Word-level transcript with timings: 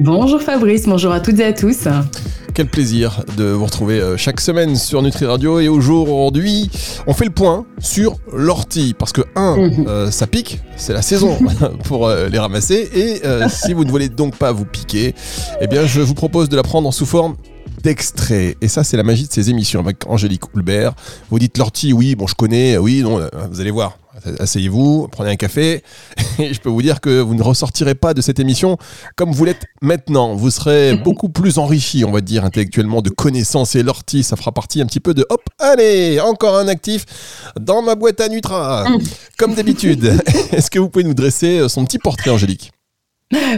Bonjour 0.00 0.40
Fabrice, 0.40 0.86
bonjour 0.86 1.10
à 1.10 1.18
toutes 1.18 1.40
et 1.40 1.44
à 1.44 1.52
tous. 1.52 1.88
Quel 2.54 2.68
plaisir 2.68 3.24
de 3.36 3.46
vous 3.46 3.64
retrouver 3.64 3.98
euh, 3.98 4.16
chaque 4.16 4.40
semaine 4.40 4.76
sur 4.76 5.02
Nutri 5.02 5.26
Radio 5.26 5.58
et 5.58 5.66
aujourd'hui 5.66 6.70
on 7.08 7.14
fait 7.14 7.24
le 7.24 7.32
point 7.32 7.66
sur 7.80 8.16
l'ortie 8.32 8.94
parce 8.96 9.12
que 9.12 9.22
un 9.34 9.56
mhm. 9.56 9.86
euh, 9.88 10.10
ça 10.12 10.28
pique 10.28 10.60
c'est 10.76 10.92
la 10.92 11.02
saison 11.02 11.36
pour 11.84 12.06
euh, 12.06 12.28
les 12.28 12.38
ramasser 12.38 12.88
et 12.94 13.22
si 13.48 13.72
vous 13.72 13.84
ne 13.84 13.90
voulez 13.90 14.08
donc 14.08 14.36
pas 14.36 14.52
vous 14.52 14.64
piquer 14.64 15.16
eh 15.60 15.66
bien 15.66 15.84
je 15.84 16.00
vous 16.00 16.14
propose 16.14 16.48
de 16.48 16.54
la 16.54 16.62
prendre 16.62 16.92
sous 16.94 17.06
forme 17.06 17.34
d'extrait. 17.82 18.56
Et 18.60 18.66
ça, 18.66 18.82
c'est 18.82 18.96
la 18.96 19.04
magie 19.04 19.28
de 19.28 19.32
ces 19.32 19.50
émissions 19.50 19.78
avec 19.78 19.98
Angélique 20.08 20.52
Houlbert. 20.52 20.94
Vous 21.30 21.38
dites 21.38 21.58
l'ortie, 21.58 21.92
oui, 21.92 22.16
bon, 22.16 22.26
je 22.26 22.34
connais, 22.34 22.76
oui, 22.76 23.02
non, 23.02 23.20
vous 23.52 23.60
allez 23.60 23.70
voir. 23.70 23.96
Asseyez-vous, 24.38 25.08
prenez 25.10 25.30
un 25.30 25.36
café, 25.36 25.82
et 26.38 26.52
je 26.52 26.60
peux 26.60 26.68
vous 26.68 26.82
dire 26.82 27.00
que 27.00 27.20
vous 27.20 27.34
ne 27.34 27.42
ressortirez 27.42 27.94
pas 27.94 28.14
de 28.14 28.20
cette 28.20 28.38
émission 28.38 28.76
comme 29.16 29.32
vous 29.32 29.44
l'êtes 29.44 29.66
maintenant. 29.82 30.34
Vous 30.34 30.50
serez 30.50 30.96
beaucoup 30.96 31.28
plus 31.28 31.58
enrichi, 31.58 32.04
on 32.04 32.12
va 32.12 32.20
dire, 32.20 32.44
intellectuellement, 32.44 33.02
de 33.02 33.10
connaissances. 33.10 33.74
Et 33.74 33.82
l'ortie, 33.82 34.22
ça 34.22 34.36
fera 34.36 34.52
partie 34.52 34.80
un 34.80 34.86
petit 34.86 35.00
peu 35.00 35.14
de 35.14 35.26
hop, 35.28 35.42
allez, 35.58 36.20
encore 36.20 36.56
un 36.56 36.68
actif 36.68 37.04
dans 37.60 37.82
ma 37.82 37.94
boîte 37.94 38.20
à 38.20 38.28
Nutra. 38.28 38.86
Comme 39.36 39.54
d'habitude. 39.54 40.04
Est-ce 40.52 40.70
que 40.70 40.78
vous 40.78 40.88
pouvez 40.88 41.04
nous 41.04 41.14
dresser 41.14 41.68
son 41.68 41.84
petit 41.84 41.98
portrait, 41.98 42.30
Angélique? 42.30 42.72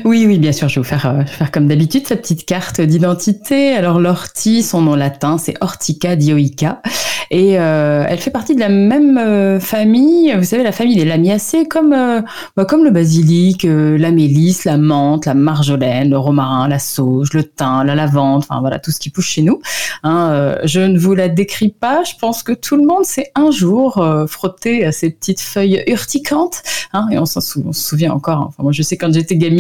Oui, 0.04 0.24
oui, 0.26 0.38
bien 0.38 0.50
sûr, 0.50 0.68
je 0.68 0.76
vais 0.76 0.80
vous 0.80 0.88
faire, 0.88 1.06
euh, 1.06 1.24
faire 1.24 1.52
comme 1.52 1.68
d'habitude 1.68 2.04
sa 2.04 2.16
petite 2.16 2.44
carte 2.44 2.80
d'identité. 2.80 3.72
Alors 3.72 4.00
l'ortie, 4.00 4.64
son 4.64 4.82
nom 4.82 4.96
latin, 4.96 5.38
c'est 5.38 5.54
Ortica 5.60 6.16
dioica. 6.16 6.82
Et 7.30 7.60
euh, 7.60 8.04
elle 8.08 8.18
fait 8.18 8.32
partie 8.32 8.56
de 8.56 8.60
la 8.60 8.68
même 8.68 9.16
euh, 9.16 9.60
famille, 9.60 10.34
vous 10.36 10.42
savez, 10.42 10.64
la 10.64 10.72
famille 10.72 10.96
des 10.96 11.04
lamiacées, 11.04 11.68
comme, 11.68 11.90
bah, 12.56 12.64
comme 12.64 12.82
le 12.82 12.90
basilic, 12.90 13.64
la 13.64 14.10
mélisse, 14.10 14.64
la 14.64 14.76
menthe, 14.76 15.26
la 15.26 15.34
marjolaine, 15.34 16.10
le 16.10 16.18
romarin, 16.18 16.66
la 16.66 16.80
sauge, 16.80 17.32
le 17.32 17.44
thym, 17.44 17.84
la 17.84 17.94
lavande, 17.94 18.38
enfin 18.38 18.58
voilà, 18.60 18.80
tout 18.80 18.90
ce 18.90 18.98
qui 18.98 19.10
pousse 19.10 19.26
chez 19.26 19.42
nous. 19.42 19.60
Hein, 20.02 20.56
je 20.64 20.80
ne 20.80 20.98
vous 20.98 21.14
la 21.14 21.28
décris 21.28 21.68
pas, 21.68 22.02
je 22.02 22.14
pense 22.20 22.42
que 22.42 22.50
tout 22.50 22.76
le 22.76 22.84
monde 22.84 23.04
s'est 23.04 23.30
un 23.36 23.52
jour 23.52 24.04
frotté 24.26 24.84
à 24.84 24.90
ces 24.90 25.10
petites 25.10 25.40
feuilles 25.40 25.84
urticantes. 25.86 26.64
Hein, 26.92 27.06
et 27.12 27.18
on 27.18 27.26
s'en 27.26 27.40
souvient 27.40 28.12
encore. 28.12 28.46
Enfin, 28.48 28.64
moi, 28.64 28.72
je 28.72 28.82
sais 28.82 28.96
quand 28.96 29.12
j'étais 29.12 29.36
gamine, 29.36 29.59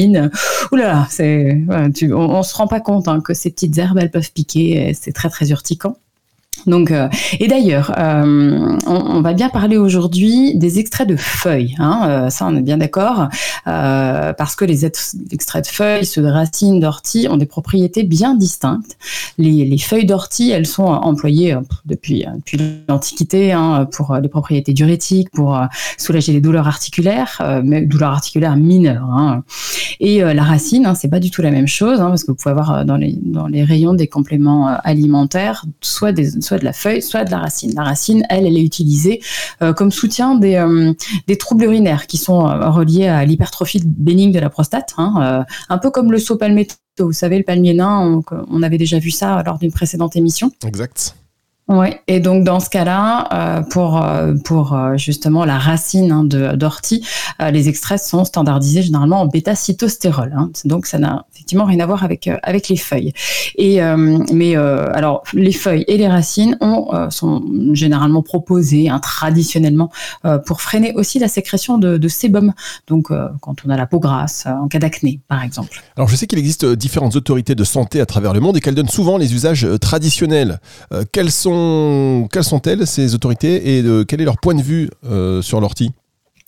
Oulala, 0.72 1.06
c'est, 1.10 1.62
on, 1.68 2.16
on, 2.16 2.42
se 2.42 2.54
rend 2.54 2.66
pas 2.66 2.80
compte 2.80 3.08
hein, 3.08 3.20
que 3.20 3.34
ces 3.34 3.50
petites 3.50 3.76
herbes, 3.78 3.98
elles 3.98 4.10
peuvent 4.10 4.32
piquer. 4.32 4.92
C'est 4.94 5.12
très 5.12 5.28
très 5.28 5.50
urticant. 5.50 5.96
Donc, 6.66 6.90
euh, 6.90 7.08
et 7.38 7.48
d'ailleurs, 7.48 7.94
euh, 7.98 8.76
on, 8.86 9.20
va 9.20 9.32
bien 9.32 9.48
parler 9.48 9.76
aujourd'hui 9.76 10.54
des 10.56 10.78
extraits 10.78 11.08
de 11.08 11.16
feuilles. 11.16 11.74
Hein, 11.78 12.06
euh, 12.08 12.30
ça, 12.30 12.46
on 12.46 12.56
est 12.56 12.62
bien 12.62 12.78
d'accord, 12.78 13.28
parce 13.64 14.56
que 14.56 14.64
les 14.64 14.84
extraits 14.84 15.64
de 15.64 15.70
feuilles, 15.70 16.06
ceux 16.06 16.22
de 16.22 16.28
racines, 16.28 16.80
d'ortie, 16.80 17.28
ont 17.30 17.36
des 17.36 17.46
propriétés 17.46 18.02
bien 18.02 18.34
distinctes. 18.34 18.96
Les, 19.38 19.78
feuilles 19.78 20.06
d'ortie, 20.06 20.50
elles 20.50 20.66
sont 20.66 20.84
employées 20.84 21.56
depuis, 21.86 22.26
l'Antiquité 22.88 23.52
hein, 23.52 23.88
pour 23.90 24.16
les 24.16 24.28
propriétés 24.28 24.72
diurétiques, 24.72 25.30
pour 25.30 25.58
soulager 25.96 26.32
les 26.32 26.40
douleurs 26.40 26.66
articulaires, 26.66 27.60
mais 27.64 27.82
douleurs 27.82 28.12
articulaires 28.12 28.56
mineures. 28.56 29.10
Hein. 29.10 29.42
Et 30.00 30.20
la 30.20 30.42
racine, 30.42 30.92
c'est 30.94 31.08
pas 31.08 31.20
du 31.20 31.30
tout 31.30 31.42
la 31.42 31.50
même 31.50 31.68
chose, 31.68 31.98
parce 31.98 32.24
que 32.24 32.32
vous 32.32 32.36
pouvez 32.36 32.52
avoir 32.52 32.84
dans 32.84 32.96
les, 32.96 33.16
dans 33.22 33.46
les 33.46 33.64
rayons 33.64 33.94
des 33.94 34.06
compléments 34.06 34.68
alimentaires 34.84 35.64
soit 35.80 36.12
des 36.12 36.40
soit 36.50 36.58
de 36.58 36.64
la 36.64 36.72
feuille, 36.72 37.00
soit 37.00 37.24
de 37.24 37.30
la 37.30 37.38
racine. 37.38 37.72
La 37.76 37.84
racine, 37.84 38.26
elle, 38.28 38.44
elle 38.44 38.56
est 38.56 38.62
utilisée 38.62 39.20
euh, 39.62 39.72
comme 39.72 39.92
soutien 39.92 40.34
des, 40.34 40.56
euh, 40.56 40.92
des 41.28 41.38
troubles 41.38 41.64
urinaires 41.64 42.08
qui 42.08 42.16
sont 42.16 42.44
euh, 42.48 42.70
reliés 42.70 43.06
à 43.06 43.24
l'hypertrophie 43.24 43.82
bénigne 43.84 44.32
de 44.32 44.40
la 44.40 44.50
prostate, 44.50 44.94
hein, 44.98 45.44
un 45.68 45.78
peu 45.78 45.90
comme 45.90 46.10
le 46.10 46.18
saut 46.18 46.36
palmetto. 46.36 46.74
Vous 46.98 47.12
savez, 47.12 47.38
le 47.38 47.44
palmier 47.44 47.72
nain, 47.72 48.20
on 48.50 48.62
avait 48.62 48.78
déjà 48.78 48.98
vu 48.98 49.10
ça 49.10 49.42
lors 49.46 49.58
d'une 49.58 49.72
précédente 49.72 50.16
émission. 50.16 50.50
Exact. 50.66 51.14
Oui, 51.70 51.86
et 52.08 52.18
donc 52.18 52.42
dans 52.42 52.58
ce 52.58 52.68
cas-là, 52.68 53.28
euh, 53.32 53.62
pour 53.62 54.04
euh, 54.04 54.34
pour 54.44 54.74
euh, 54.74 54.96
justement 54.96 55.44
la 55.44 55.56
racine 55.56 56.10
hein, 56.10 56.24
d'ortie, 56.24 57.06
les 57.38 57.68
extraits 57.68 58.02
sont 58.02 58.24
standardisés 58.24 58.82
généralement 58.82 59.20
en 59.20 59.26
bêta-cytostérol. 59.26 60.34
Hein. 60.36 60.50
donc 60.64 60.86
ça 60.86 60.98
n'a 60.98 61.26
effectivement 61.32 61.64
rien 61.64 61.78
à 61.78 61.86
voir 61.86 62.02
avec 62.02 62.28
avec 62.42 62.68
les 62.68 62.76
feuilles. 62.76 63.12
Et 63.56 63.80
mais 64.32 64.56
alors 64.56 65.22
les 65.32 65.52
feuilles 65.52 65.84
et 65.86 65.96
les 65.96 66.08
racines 66.08 66.56
ont 66.60 66.88
sont 67.10 67.42
généralement 67.72 68.22
proposées 68.22 68.88
hein, 68.88 68.98
traditionnellement 68.98 69.90
pour 70.46 70.60
freiner 70.60 70.92
aussi 70.94 71.18
la 71.18 71.28
sécrétion 71.28 71.78
de 71.78 72.08
sébum. 72.08 72.52
Donc 72.88 73.08
quand 73.40 73.56
on 73.64 73.70
a 73.70 73.76
la 73.76 73.86
peau 73.86 74.00
grasse, 74.00 74.46
en 74.46 74.66
cas 74.66 74.80
d'acné 74.80 75.20
par 75.28 75.42
exemple. 75.42 75.82
Alors 75.96 76.08
je 76.08 76.16
sais 76.16 76.26
qu'il 76.26 76.38
existe 76.38 76.66
différentes 76.66 77.16
autorités 77.16 77.54
de 77.54 77.64
santé 77.64 78.00
à 78.00 78.06
travers 78.06 78.34
le 78.34 78.40
monde 78.40 78.56
et 78.56 78.60
qu'elles 78.60 78.74
donnent 78.74 78.88
souvent 78.88 79.16
les 79.16 79.34
usages 79.34 79.66
traditionnels. 79.80 80.58
quels 81.12 81.30
sont 81.30 81.59
quelles 82.30 82.44
sont-elles, 82.44 82.86
ces 82.86 83.14
autorités, 83.14 83.76
et 83.76 83.82
de, 83.82 84.02
quel 84.02 84.20
est 84.20 84.24
leur 84.24 84.38
point 84.38 84.54
de 84.54 84.62
vue 84.62 84.90
euh, 85.04 85.42
sur 85.42 85.60
l'ortie? 85.60 85.92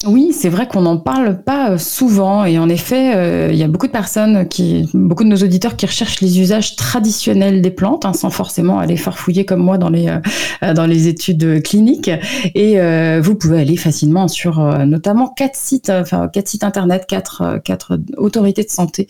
Oui, 0.04 0.32
c'est 0.32 0.48
vrai 0.48 0.66
qu'on 0.66 0.82
n'en 0.82 0.96
parle 0.96 1.42
pas 1.42 1.72
euh, 1.72 1.78
souvent 1.78 2.44
et 2.44 2.58
en 2.58 2.68
effet, 2.68 3.14
euh, 3.14 3.50
il 3.52 3.58
y 3.58 3.62
a 3.62 3.68
beaucoup 3.68 3.86
de 3.86 3.92
personnes 3.92 4.48
qui, 4.48 4.88
beaucoup 4.94 5.22
de 5.22 5.28
nos 5.28 5.36
auditeurs 5.36 5.76
qui 5.76 5.86
recherchent 5.86 6.20
les 6.20 6.40
usages 6.40 6.76
traditionnels 6.76 7.62
des 7.62 7.70
plantes, 7.70 8.04
hein, 8.04 8.12
sans 8.12 8.30
forcément 8.30 8.78
aller 8.78 8.96
farfouiller 8.96 9.44
comme 9.44 9.60
moi 9.60 9.78
dans 9.78 9.90
les 9.90 10.08
euh, 10.08 10.74
dans 10.74 10.86
les 10.86 11.08
études 11.08 11.62
cliniques. 11.62 12.10
Et 12.54 12.78
vous 13.20 13.34
pouvez 13.34 13.60
aller 13.60 13.76
facilement 13.76 14.28
sur 14.28 14.60
notamment 14.86 15.28
quatre 15.28 15.56
sites, 15.56 15.90
enfin 15.90 16.28
quatre 16.28 16.48
sites 16.48 16.64
internet, 16.64 17.06
quatre 17.06 17.60
quatre 17.64 17.98
autorités 18.16 18.62
de 18.62 18.70
santé 18.70 19.08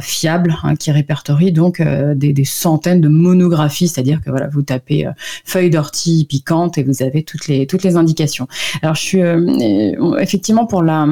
fiables 0.00 0.56
hein, 0.62 0.76
qui 0.76 0.90
répertorient 0.90 1.52
donc 1.52 1.82
des, 1.82 2.32
des, 2.32 2.44
centaines 2.44 3.00
de 3.00 3.08
monographies, 3.08 3.88
c'est-à-dire 3.88 4.20
que 4.22 4.30
voilà, 4.30 4.48
vous 4.48 4.62
tapez 4.62 5.06
feuilles 5.44 5.70
d'ortie 5.70 6.26
piquantes 6.28 6.78
et 6.78 6.82
vous 6.82 7.02
avez 7.02 7.22
toutes 7.22 7.48
les 7.48 7.66
toutes 7.66 7.82
les 7.82 7.96
indications. 7.96 8.48
Alors 8.82 8.94
je 8.94 9.00
suis 9.00 9.22
effectivement 10.34 10.66
pour 10.66 10.82
la 10.82 11.06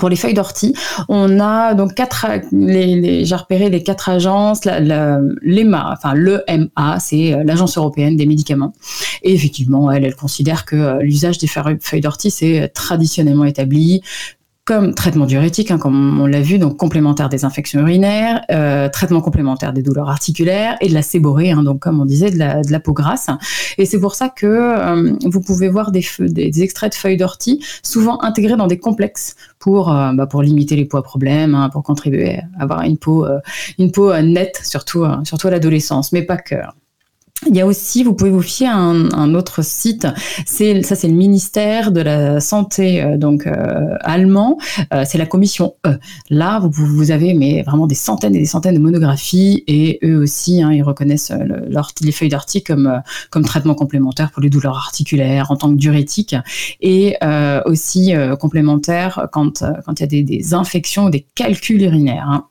pour 0.00 0.08
les 0.08 0.16
feuilles 0.16 0.34
d'ortie, 0.34 0.74
on 1.08 1.38
a 1.38 1.72
donc 1.74 1.94
quatre, 1.94 2.26
les, 2.50 3.24
j'ai 3.24 3.36
repéré 3.36 3.70
les 3.70 3.84
quatre 3.84 4.08
agences, 4.08 4.64
l'EMA, 4.64 5.92
enfin 5.92 6.14
l'EMA, 6.14 6.98
c'est 6.98 7.32
euh, 7.32 7.44
l'agence 7.44 7.78
européenne 7.78 8.16
des 8.16 8.26
médicaments. 8.26 8.72
Et 9.22 9.32
effectivement, 9.32 9.92
elle, 9.92 10.04
elle 10.04 10.16
considère 10.16 10.64
que 10.64 10.74
euh, 10.74 10.98
l'usage 11.00 11.38
des 11.38 11.46
feuilles 11.46 12.00
d'ortie 12.00 12.32
c'est 12.32 12.72
traditionnellement 12.74 13.44
établi, 13.44 14.02
comme 14.64 14.94
traitement 14.94 15.26
diurétique, 15.26 15.70
hein, 15.70 15.78
comme 15.78 16.20
on 16.20 16.26
l'a 16.26 16.40
vu, 16.40 16.58
donc 16.58 16.78
complémentaire 16.78 17.28
des 17.28 17.44
infections 17.44 17.80
urinaires, 17.80 18.42
euh, 18.50 18.88
traitement 18.88 19.20
complémentaire 19.20 19.74
des 19.74 19.82
douleurs 19.82 20.08
articulaires 20.08 20.76
et 20.80 20.88
de 20.88 20.94
la 20.94 21.02
séborrhée, 21.02 21.50
hein, 21.50 21.62
donc 21.62 21.80
comme 21.80 22.00
on 22.00 22.06
disait, 22.06 22.30
de 22.30 22.38
la, 22.38 22.62
de 22.62 22.72
la 22.72 22.80
peau 22.80 22.94
grasse. 22.94 23.28
Et 23.76 23.84
c'est 23.84 24.00
pour 24.00 24.14
ça 24.14 24.30
que 24.30 24.46
euh, 24.46 25.12
vous 25.26 25.40
pouvez 25.42 25.68
voir 25.68 25.92
des, 25.92 26.04
des, 26.18 26.62
extraits 26.62 26.92
de 26.92 26.96
feuilles 26.96 27.18
d'ortie 27.18 27.62
souvent 27.82 28.22
intégrés 28.22 28.56
dans 28.56 28.66
des 28.66 28.78
complexes 28.78 29.36
pour, 29.58 29.92
euh, 29.92 30.12
bah, 30.14 30.26
pour 30.26 30.42
limiter 30.42 30.76
les 30.76 30.86
poids 30.86 31.02
problèmes, 31.02 31.54
hein, 31.54 31.68
pour 31.68 31.82
contribuer 31.82 32.38
à 32.58 32.62
avoir 32.62 32.82
une 32.82 32.96
peau, 32.96 33.26
euh, 33.26 33.40
une 33.78 33.92
peau 33.92 34.16
nette, 34.22 34.62
surtout, 34.64 35.04
surtout 35.24 35.48
à 35.48 35.50
l'adolescence, 35.50 36.10
mais 36.12 36.22
pas 36.22 36.38
que. 36.38 36.56
Il 37.46 37.56
y 37.56 37.60
a 37.60 37.66
aussi, 37.66 38.04
vous 38.04 38.14
pouvez 38.14 38.30
vous 38.30 38.42
fier 38.42 38.68
à 38.68 38.78
un, 38.78 39.34
autre 39.34 39.62
site. 39.62 40.06
C'est 40.46 40.82
ça, 40.82 40.94
c'est 40.94 41.08
le 41.08 41.14
ministère 41.14 41.90
de 41.90 42.00
la 42.00 42.40
santé 42.40 43.02
euh, 43.02 43.16
donc 43.18 43.46
euh, 43.46 43.96
allemand. 44.00 44.58
Euh, 44.92 45.04
c'est 45.06 45.18
la 45.18 45.26
commission 45.26 45.74
E. 45.84 45.98
Là, 46.30 46.60
vous, 46.62 46.86
vous 46.86 47.10
avez 47.10 47.34
mais 47.34 47.62
vraiment 47.62 47.86
des 47.86 47.96
centaines 47.96 48.34
et 48.36 48.38
des 48.38 48.46
centaines 48.46 48.74
de 48.74 48.80
monographies 48.80 49.64
et 49.66 49.98
eux 50.04 50.18
aussi, 50.18 50.62
hein, 50.62 50.72
ils 50.72 50.82
reconnaissent 50.82 51.32
les 52.00 52.12
feuilles 52.12 52.28
d'article 52.28 52.72
comme 52.72 53.02
comme 53.30 53.44
traitement 53.44 53.74
complémentaire 53.74 54.30
pour 54.30 54.40
les 54.40 54.48
douleurs 54.48 54.76
articulaires 54.76 55.50
en 55.50 55.56
tant 55.56 55.70
que 55.70 55.76
diurétique 55.76 56.36
et 56.80 57.16
aussi 57.66 58.14
complémentaire 58.40 59.28
quand 59.32 59.64
quand 59.84 60.00
il 60.00 60.02
y 60.02 60.20
a 60.20 60.22
des, 60.22 60.54
infections 60.54 61.06
ou 61.06 61.10
des 61.10 61.26
calculs 61.34 61.82
urinaires. 61.82 62.28
Hein. 62.28 62.46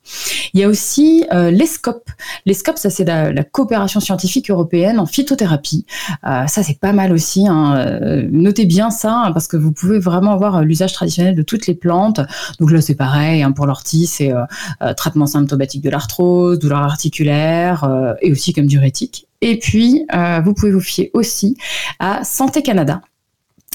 Il 0.54 0.60
y 0.60 0.63
a 0.63 0.68
aussi 0.68 1.24
l'ESCOP. 1.31 2.10
L'ESCOP, 2.46 2.78
ça 2.78 2.90
c'est 2.90 3.06
la 3.06 3.44
coopération 3.44 4.00
scientifique 4.00 4.50
européenne 4.52 4.82
en 4.91 5.06
phytothérapie. 5.06 5.85
Euh, 6.25 6.47
ça, 6.47 6.63
c'est 6.63 6.80
pas 6.80 6.94
mal 6.94 7.13
aussi. 7.13 7.47
Hein. 7.47 7.75
Euh, 7.77 8.27
notez 8.31 8.65
bien 8.65 8.89
ça, 8.89 9.24
hein, 9.25 9.31
parce 9.31 9.47
que 9.47 9.57
vous 9.57 9.71
pouvez 9.71 10.00
vraiment 10.00 10.31
avoir 10.31 10.57
euh, 10.57 10.62
l'usage 10.63 10.94
traditionnel 10.94 11.35
de 11.35 11.41
toutes 11.41 11.68
les 11.68 11.75
plantes. 11.75 12.21
Donc 12.59 12.71
là, 12.71 12.81
c'est 12.81 12.95
pareil. 12.95 13.44
Hein, 13.44 13.51
pour 13.51 13.65
l'ortie, 13.65 14.07
c'est 14.07 14.31
traitement 14.97 15.27
symptomatique 15.27 15.81
de 15.81 15.89
l'arthrose, 15.89 16.59
douleur 16.59 16.80
articulaire, 16.80 18.15
et 18.21 18.31
aussi 18.31 18.53
comme 18.53 18.65
diurétique. 18.65 19.27
Et 19.41 19.59
puis, 19.59 20.06
vous 20.44 20.53
pouvez 20.53 20.71
vous 20.71 20.80
fier 20.80 21.09
aussi 21.13 21.57
à 22.00 22.24
Santé 22.24 22.62
Canada 22.62 23.01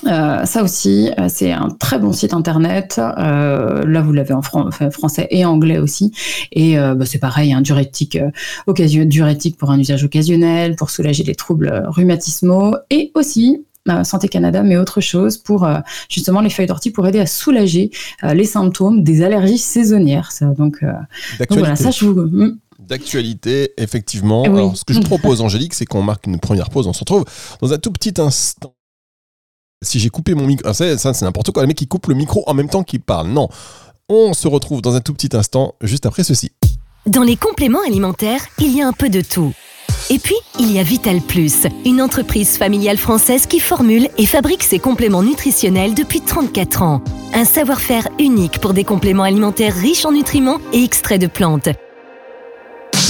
Euh, 0.06 0.45
ça 0.45 0.62
aussi, 0.62 1.11
euh, 1.19 1.27
c'est 1.29 1.53
un 1.53 1.69
très 1.71 1.99
bon 1.99 2.12
site 2.12 2.33
internet. 2.33 3.00
Euh, 3.00 3.85
là, 3.87 4.00
vous 4.00 4.12
l'avez 4.12 4.35
en 4.35 4.43
français 4.43 5.27
et 5.31 5.45
anglais 5.45 5.79
aussi. 5.79 6.12
Et 6.53 6.77
bah, 6.77 7.05
c'est 7.05 7.19
pareil, 7.19 7.53
un 7.53 7.61
diurétique, 7.61 8.19
diurétique 8.67 9.56
pour 9.56 9.71
un 9.71 9.79
usage 9.79 10.05
occasionnel, 10.05 10.77
pour 10.77 10.91
soulager 10.91 11.25
les 11.25 11.35
troubles 11.35 11.85
rhumatismaux 11.89 12.75
et 12.91 13.11
aussi 13.15 13.65
Santé 14.05 14.29
Canada, 14.29 14.62
mais 14.62 14.77
autre 14.77 15.00
chose 15.00 15.39
pour 15.39 15.67
justement 16.11 16.43
les 16.43 16.51
feuilles 16.51 16.67
d'ortie 16.67 16.91
pour 16.91 17.06
aider 17.06 17.21
à 17.21 17.27
soulager 17.27 17.91
les 18.23 18.44
symptômes 18.44 19.03
des 19.03 19.23
allergies 19.23 19.59
saisonnières. 19.59 20.31
donc, 20.59 20.85
voilà, 21.51 21.77
ça 21.77 21.91
je 21.91 22.05
vous. 22.05 22.21
Hmm. 22.21 22.59
D'actualité, 22.79 23.73
effectivement. 23.77 24.44
Alors, 24.44 24.77
ce 24.77 24.85
que 24.85 24.94
je 24.94 25.01
propose, 25.03 25.41
Angélique, 25.41 25.75
c'est 25.75 25.85
qu'on 25.85 26.03
marque 26.03 26.27
une 26.27 26.39
première 26.39 26.71
pause. 26.71 26.87
On 26.87 26.93
se 26.93 27.01
retrouve 27.01 27.25
dans 27.61 27.73
un 27.73 27.79
tout 27.79 27.91
petit 27.91 28.15
instant. 28.21 28.75
Si 29.81 30.01
j'ai 30.01 30.11
coupé 30.11 30.35
mon 30.35 30.47
micro, 30.47 30.69
ah, 30.69 30.75
ça, 30.75 30.97
c'est 30.97 31.23
n'importe 31.23 31.53
quoi. 31.53 31.63
Le 31.63 31.69
mec 31.69 31.77
qui 31.77 31.87
coupe 31.87 32.09
le 32.09 32.15
micro 32.15 32.43
en 32.47 32.55
même 32.55 32.69
temps 32.69 32.83
qu'il 32.83 33.01
parle. 33.01 33.29
Non. 33.29 33.49
On 34.09 34.33
se 34.33 34.49
retrouve 34.49 34.83
dans 34.83 34.95
un 34.95 35.01
tout 35.01 35.15
petit 35.15 35.37
instant, 35.37 35.75
juste 35.83 36.07
après 36.07 36.25
ceci. 36.25 36.51
Dans 37.07 37.23
les 37.23 37.37
compléments 37.37 37.83
alimentaires, 37.87 38.41
il 38.59 38.77
y 38.77 38.83
a 38.83 38.89
un 38.89 38.93
peu 38.93 39.09
de 39.09 39.21
tout. 39.21 39.53
Et 40.11 40.19
puis, 40.19 40.35
il 40.59 40.73
y 40.73 40.79
a 40.79 40.83
Vital 40.83 41.21
Plus, 41.21 41.67
une 41.85 42.03
entreprise 42.03 42.57
familiale 42.57 42.99
française 42.99 43.47
qui 43.47 43.61
formule 43.61 44.09
et 44.19 44.27
fabrique 44.27 44.63
ses 44.63 44.79
compléments 44.79 45.23
nutritionnels 45.23 45.95
depuis 45.95 46.23
34 46.23 46.83
ans. 46.83 47.03
Un 47.35 47.45
savoir-faire 47.45 48.09
unique 48.19 48.59
pour 48.61 48.75
des 48.75 48.85
compléments 48.85 49.23
alimentaires 49.23 49.75
riches 49.75 50.05
en 50.05 50.13
nutriments 50.13 50.61
et 50.73 50.83
extraits 50.83 51.21
de 51.21 51.27
plantes 51.27 51.69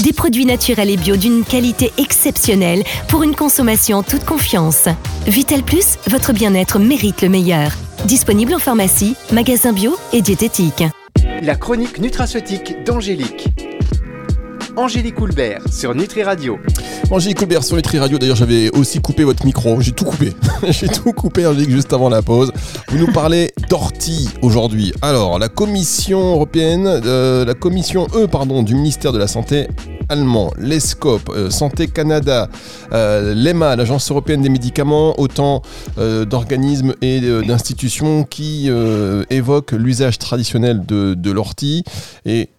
des 0.02 0.12
produits 0.12 0.46
naturels 0.46 0.90
et 0.90 0.96
bio 0.96 1.16
d'une 1.16 1.44
qualité 1.44 1.92
exceptionnelle 1.98 2.82
pour 3.08 3.22
une 3.22 3.34
consommation 3.34 3.98
en 3.98 4.02
toute 4.02 4.24
confiance. 4.24 4.88
Vital 5.26 5.62
Plus, 5.62 5.98
votre 6.08 6.32
bien-être 6.32 6.78
mérite 6.78 7.22
le 7.22 7.28
meilleur. 7.28 7.72
Disponible 8.04 8.54
en 8.54 8.58
pharmacie, 8.58 9.16
magasin 9.32 9.72
bio 9.72 9.96
et 10.12 10.22
diététique. 10.22 10.84
La 11.42 11.56
chronique 11.56 11.98
nutraceutique 11.98 12.84
d'Angélique. 12.84 13.48
Angélique 14.76 15.16
Coulbert 15.16 15.62
sur 15.72 15.94
Nutri 15.94 16.22
Radio. 16.22 16.58
Angélique 17.10 17.42
sur 17.62 17.74
Nutri 17.74 17.98
Radio. 17.98 18.18
D'ailleurs, 18.18 18.36
j'avais 18.36 18.68
aussi 18.76 19.00
coupé 19.00 19.24
votre 19.24 19.46
micro. 19.46 19.80
J'ai 19.80 19.92
tout 19.92 20.04
coupé. 20.04 20.34
J'ai 20.68 20.88
tout 20.88 21.12
coupé, 21.12 21.46
Angélique, 21.46 21.70
juste 21.70 21.92
avant 21.94 22.10
la 22.10 22.20
pause. 22.20 22.52
Vous 22.88 22.98
nous 22.98 23.10
parlez 23.10 23.50
d'ortie 23.70 24.28
aujourd'hui. 24.42 24.92
Alors, 25.00 25.38
la 25.38 25.48
Commission 25.48 26.20
européenne, 26.32 26.86
euh, 26.86 27.46
la 27.46 27.54
Commission 27.54 28.06
E, 28.14 28.26
pardon, 28.26 28.62
du 28.62 28.74
ministère 28.74 29.12
de 29.12 29.18
la 29.18 29.26
Santé 29.26 29.68
allemand, 30.10 30.50
l'ESCOP, 30.58 31.30
euh, 31.30 31.48
Santé 31.48 31.86
Canada, 31.86 32.50
euh, 32.92 33.34
l'EMA, 33.34 33.76
l'Agence 33.76 34.10
européenne 34.10 34.42
des 34.42 34.50
médicaments, 34.50 35.18
autant 35.18 35.62
d'organismes 35.96 36.94
et 37.00 37.20
d'institutions 37.20 38.24
qui 38.24 38.70
évoquent 39.30 39.72
l'usage 39.72 40.18
traditionnel 40.18 40.84
de, 40.86 41.14
de 41.14 41.30
l'ortie. 41.30 41.84
Et 42.26 42.50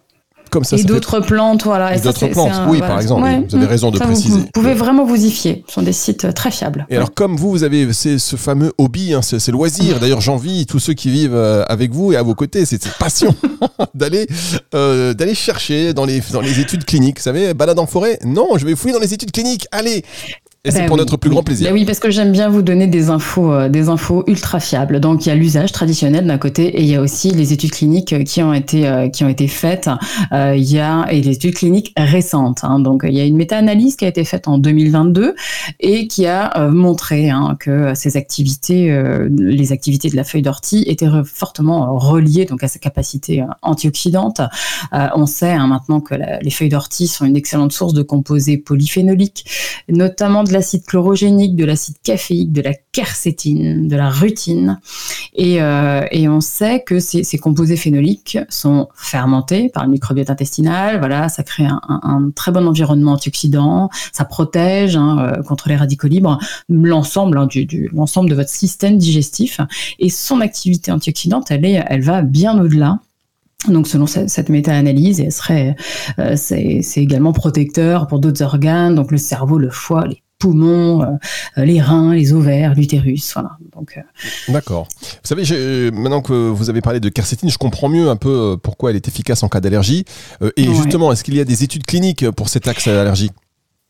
et 0.72 0.84
d'autres 0.84 1.20
plantes, 1.20 1.64
voilà. 1.64 1.96
Et, 1.96 2.00
d'autres 2.00 2.28
plantes, 2.28 2.54
oui, 2.68 2.80
par 2.80 3.00
exemple. 3.00 3.28
vous 3.50 3.56
avez 3.56 3.66
raison 3.66 3.92
de 3.92 4.00
préciser. 4.00 4.30
Vous, 4.30 4.46
pouvez 4.54 4.74
vraiment 4.74 5.06
vous 5.06 5.26
y 5.26 5.32
fier. 5.32 5.64
Ce 5.68 5.74
sont 5.76 5.82
des 5.82 5.94
sites 5.94 6.26
euh, 6.26 6.32
très 6.32 6.52
fiables. 6.52 6.86
Et 6.90 6.96
alors, 6.96 7.14
comme 7.14 7.36
vous, 7.36 7.50
vous 7.50 7.64
avez 7.64 7.92
ce 7.94 8.36
fameux 8.36 8.74
hobby, 8.78 9.14
hein, 9.14 9.22
c'est 9.22 9.52
loisir. 9.52 10.00
D'ailleurs, 10.00 10.22
j'envie 10.22 10.66
tous 10.66 10.80
ceux 10.80 10.94
qui 10.94 11.10
vivent 11.10 11.36
euh, 11.36 11.64
avec 11.68 11.92
vous 11.92 12.14
et 12.14 12.18
à 12.18 12.24
vos 12.24 12.36
côtés, 12.36 12.66
c'est 12.66 12.82
cette 12.82 12.98
passion 12.98 13.36
d'aller 13.94 14.28
euh, 14.76 15.14
d'aller 15.14 15.36
chercher 15.36 15.94
dans 15.94 16.06
les, 16.06 16.22
dans 16.32 16.42
les 16.42 16.60
études 16.60 16.86
cliniques. 16.86 17.18
Vous 17.18 17.24
savez, 17.24 17.54
balade 17.54 17.80
en 17.80 17.86
forêt? 17.86 18.20
Non, 18.24 18.58
je 18.58 18.66
vais 18.66 18.76
fouiller 18.76 18.94
dans 18.94 19.00
les 19.00 19.14
études 19.14 19.32
cliniques. 19.32 19.68
Allez 19.72 20.04
et 20.66 20.72
c'est 20.72 20.82
ben 20.82 20.88
pour 20.88 20.98
notre 20.98 21.16
plus 21.16 21.30
grand 21.30 21.42
plaisir. 21.42 21.70
Ben 21.70 21.74
oui, 21.74 21.86
parce 21.86 22.00
que 22.00 22.12
j'aime 22.12 22.34
bien 22.34 22.50
vous 22.50 22.62
donner 22.62 22.86
des 22.86 23.10
infos, 23.10 23.54
euh, 23.54 23.70
des 23.70 23.88
infos 23.88 24.26
ultra 24.28 24.60
fiables. 24.60 25.00
Donc 25.00 25.26
il 25.26 25.30
y 25.30 25.32
a 25.32 25.36
l'usage 25.36 25.72
traditionnel 25.72 26.28
d'un 26.28 26.38
côté 26.38 26.66
et 26.66 26.82
il 26.82 26.88
y 26.88 26.96
a 26.96 27.02
aussi 27.02 27.32
les 27.32 27.54
études 27.54 27.72
cliniques 27.72 28.12
euh, 28.12 28.24
qui 28.24 28.44
ont 28.44 28.54
été 28.54 28.86
euh, 28.86 29.08
qui 29.08 29.24
ont 29.24 29.30
été 29.30 29.48
faites. 29.48 29.90
il 30.34 30.70
y 30.70 30.80
a 30.80 31.06
et 31.12 31.22
les 31.22 31.36
études 31.36 31.56
cliniques 31.56 31.94
récentes. 31.96 32.66
Hein. 32.66 32.80
Donc 32.80 33.06
il 33.08 33.16
y 33.16 33.22
a 33.22 33.24
une 33.24 33.38
méta-analyse 33.38 33.96
qui 33.96 34.04
a 34.04 34.10
été 34.10 34.26
faite 34.26 34.50
en 34.50 34.58
2022 34.58 35.34
et 35.80 36.08
qui 36.08 36.28
a 36.28 36.70
montré 36.70 37.30
hein, 37.30 37.56
que 37.58 37.94
ces 37.96 38.18
activités, 38.18 38.94
les 39.30 39.72
activités 39.72 40.10
de 40.10 40.18
la 40.18 40.26
feuille 40.26 40.42
d'ortie 40.42 40.84
étaient 40.88 41.08
fortement 41.24 41.98
reliées 41.98 42.44
donc 42.44 42.64
à 42.64 42.68
sa 42.68 42.80
capacité 42.80 43.46
antioxydante. 43.62 44.42
on 44.92 45.26
sait 45.26 45.52
hein, 45.52 45.68
maintenant 45.68 46.02
que 46.02 46.16
les 46.16 46.50
feuilles 46.50 46.70
d'ortie 46.70 47.08
sont 47.08 47.26
une 47.26 47.38
excellente 47.38 47.72
source 47.72 47.94
de 47.94 48.02
composés 48.02 48.58
polyphénoliques, 48.58 49.46
notamment 49.88 50.44
de 50.50 50.54
l'acide 50.54 50.84
chlorogénique, 50.86 51.56
de 51.56 51.66
l'acide 51.66 51.96
caféique, 52.04 52.52
de 52.52 52.62
la 52.62 52.74
quercétine, 52.92 53.88
de 53.88 53.96
la 53.96 54.10
rutine. 54.10 54.80
Et, 55.34 55.62
euh, 55.62 56.02
on 56.30 56.42
sait 56.42 56.84
que 56.86 57.00
ces, 57.00 57.24
composés 57.38 57.76
phénoliques 57.76 58.38
sont 58.50 58.88
fermentés 58.94 59.70
par 59.70 59.86
le 59.86 59.92
microbiote 59.92 60.30
intestinal. 60.30 61.00
Voilà, 61.00 61.30
ça 61.30 61.44
crée 61.44 61.66
un, 61.66 62.32
très 62.36 62.52
bon 62.52 62.68
environnement 62.68 63.14
antioxydant. 63.14 63.90
Ça 64.12 64.26
protège 64.26 64.96
hein, 64.96 65.18
euh, 65.20 65.44
contre 65.44 65.70
les 65.70 65.76
radicaux 65.76 66.08
libres 66.08 66.38
l'ensemble 66.70 67.38
hein, 67.38 67.48
du, 67.48 67.90
l'ensemble 67.94 68.30
de 68.30 68.36
votre 68.36 68.50
système 68.50 68.98
digestif. 68.98 69.60
Et 69.98 70.10
son 70.10 70.42
activité 70.42 70.92
antioxydante, 70.92 71.52
elle, 71.52 71.66
est, 71.66 71.84
elle 71.88 72.02
va 72.02 72.22
bien 72.22 72.60
au-delà 72.60 73.00
donc 73.68 73.88
selon 73.88 74.08
cette 74.08 74.50
méta-analyse, 74.50 75.28
serait, 75.30 75.76
euh, 76.18 76.36
c'est, 76.38 76.82
également 76.96 77.34
protecteur 77.34 78.08
pour 78.08 78.20
d'autres 78.20 78.42
organes, 78.42 78.96
donc 78.96 79.12
le 79.12 79.18
cerveau, 79.18 79.58
le 79.58 79.70
foie, 79.70 80.08
les 80.08 80.24
poumons, 80.40 81.04
euh, 81.04 81.66
les 81.66 81.82
reins, 81.82 82.16
les 82.16 82.34
ovaires, 82.34 82.74
l'utérus. 82.74 83.34
Voilà. 83.34 83.52
Donc, 83.76 83.98
euh, 83.98 84.52
D'accord. 84.52 84.88
Vous 85.02 85.36
savez, 85.36 85.92
maintenant 85.92 86.22
que 86.22 86.34
vous 86.34 86.70
avez 86.70 86.82
parlé 86.82 87.00
de 87.00 87.10
quercétine, 87.10 87.50
je 87.50 87.58
comprends 87.58 87.90
mieux 87.90 88.10
un 88.10 88.16
peu 88.16 88.30
euh, 88.30 88.58
pourquoi 88.58 88.90
elle 88.90 88.96
est 88.96 89.08
efficace 89.08 89.44
en 89.44 89.50
cas 89.50 89.60
d'allergie. 89.60 90.06
et 90.56 90.64
justement, 90.74 91.12
est-ce 91.12 91.24
qu'il 91.24 91.36
y 91.36 91.42
a 91.42 91.46
des 91.46 91.64
études 91.64 91.86
cliniques 91.86 92.30
pour 92.32 92.50
cet 92.50 92.68
axe 92.68 92.88
d'allergie 92.88 93.32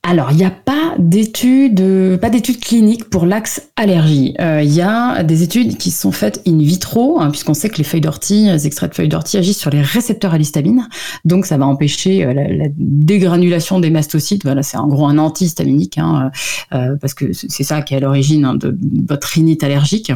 alors, 0.01 0.31
il 0.31 0.37
n'y 0.37 0.45
a 0.45 0.49
pas 0.49 0.95
d'études, 0.97 2.17
pas 2.21 2.29
d'études 2.29 2.61
cliniques 2.61 3.09
pour 3.09 3.25
l'axe 3.25 3.69
allergie. 3.75 4.33
Euh, 4.39 4.61
il 4.63 4.73
y 4.73 4.81
a 4.81 5.23
des 5.23 5.43
études 5.43 5.77
qui 5.77 5.91
sont 5.91 6.13
faites 6.13 6.41
in 6.47 6.57
vitro, 6.57 7.19
hein, 7.19 7.29
puisqu'on 7.29 7.53
sait 7.53 7.69
que 7.69 7.77
les 7.77 7.83
feuilles 7.83 7.99
d'ortie, 7.99 8.45
les 8.45 8.65
extraits 8.65 8.91
de 8.91 8.95
feuilles 8.95 9.09
d'ortie 9.09 9.37
agissent 9.37 9.59
sur 9.59 9.69
les 9.69 9.81
récepteurs 9.81 10.33
à 10.33 10.37
l'histamine, 10.37 10.87
donc 11.25 11.45
ça 11.45 11.57
va 11.57 11.65
empêcher 11.65 12.23
euh, 12.23 12.33
la, 12.33 12.67
dégranulation 12.77 13.81
des 13.81 13.89
mastocytes. 13.89 14.43
Voilà, 14.43 14.63
c'est 14.63 14.77
en 14.77 14.87
gros 14.87 15.05
un 15.05 15.17
antihistaminique, 15.17 15.97
hein, 15.97 16.31
euh, 16.73 16.95
parce 16.99 17.13
que 17.13 17.33
c'est 17.33 17.63
ça 17.63 17.81
qui 17.81 17.93
est 17.93 17.97
à 17.97 17.99
l'origine 17.99 18.45
hein, 18.45 18.55
de 18.55 18.77
votre 19.05 19.27
rhinite 19.27 19.63
allergique. 19.65 20.13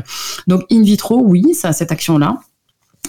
Donc 0.47 0.61
in 0.71 0.81
vitro, 0.81 1.21
oui, 1.21 1.53
ça 1.53 1.67
a 1.67 1.73
cette 1.73 1.91
action-là. 1.91 2.39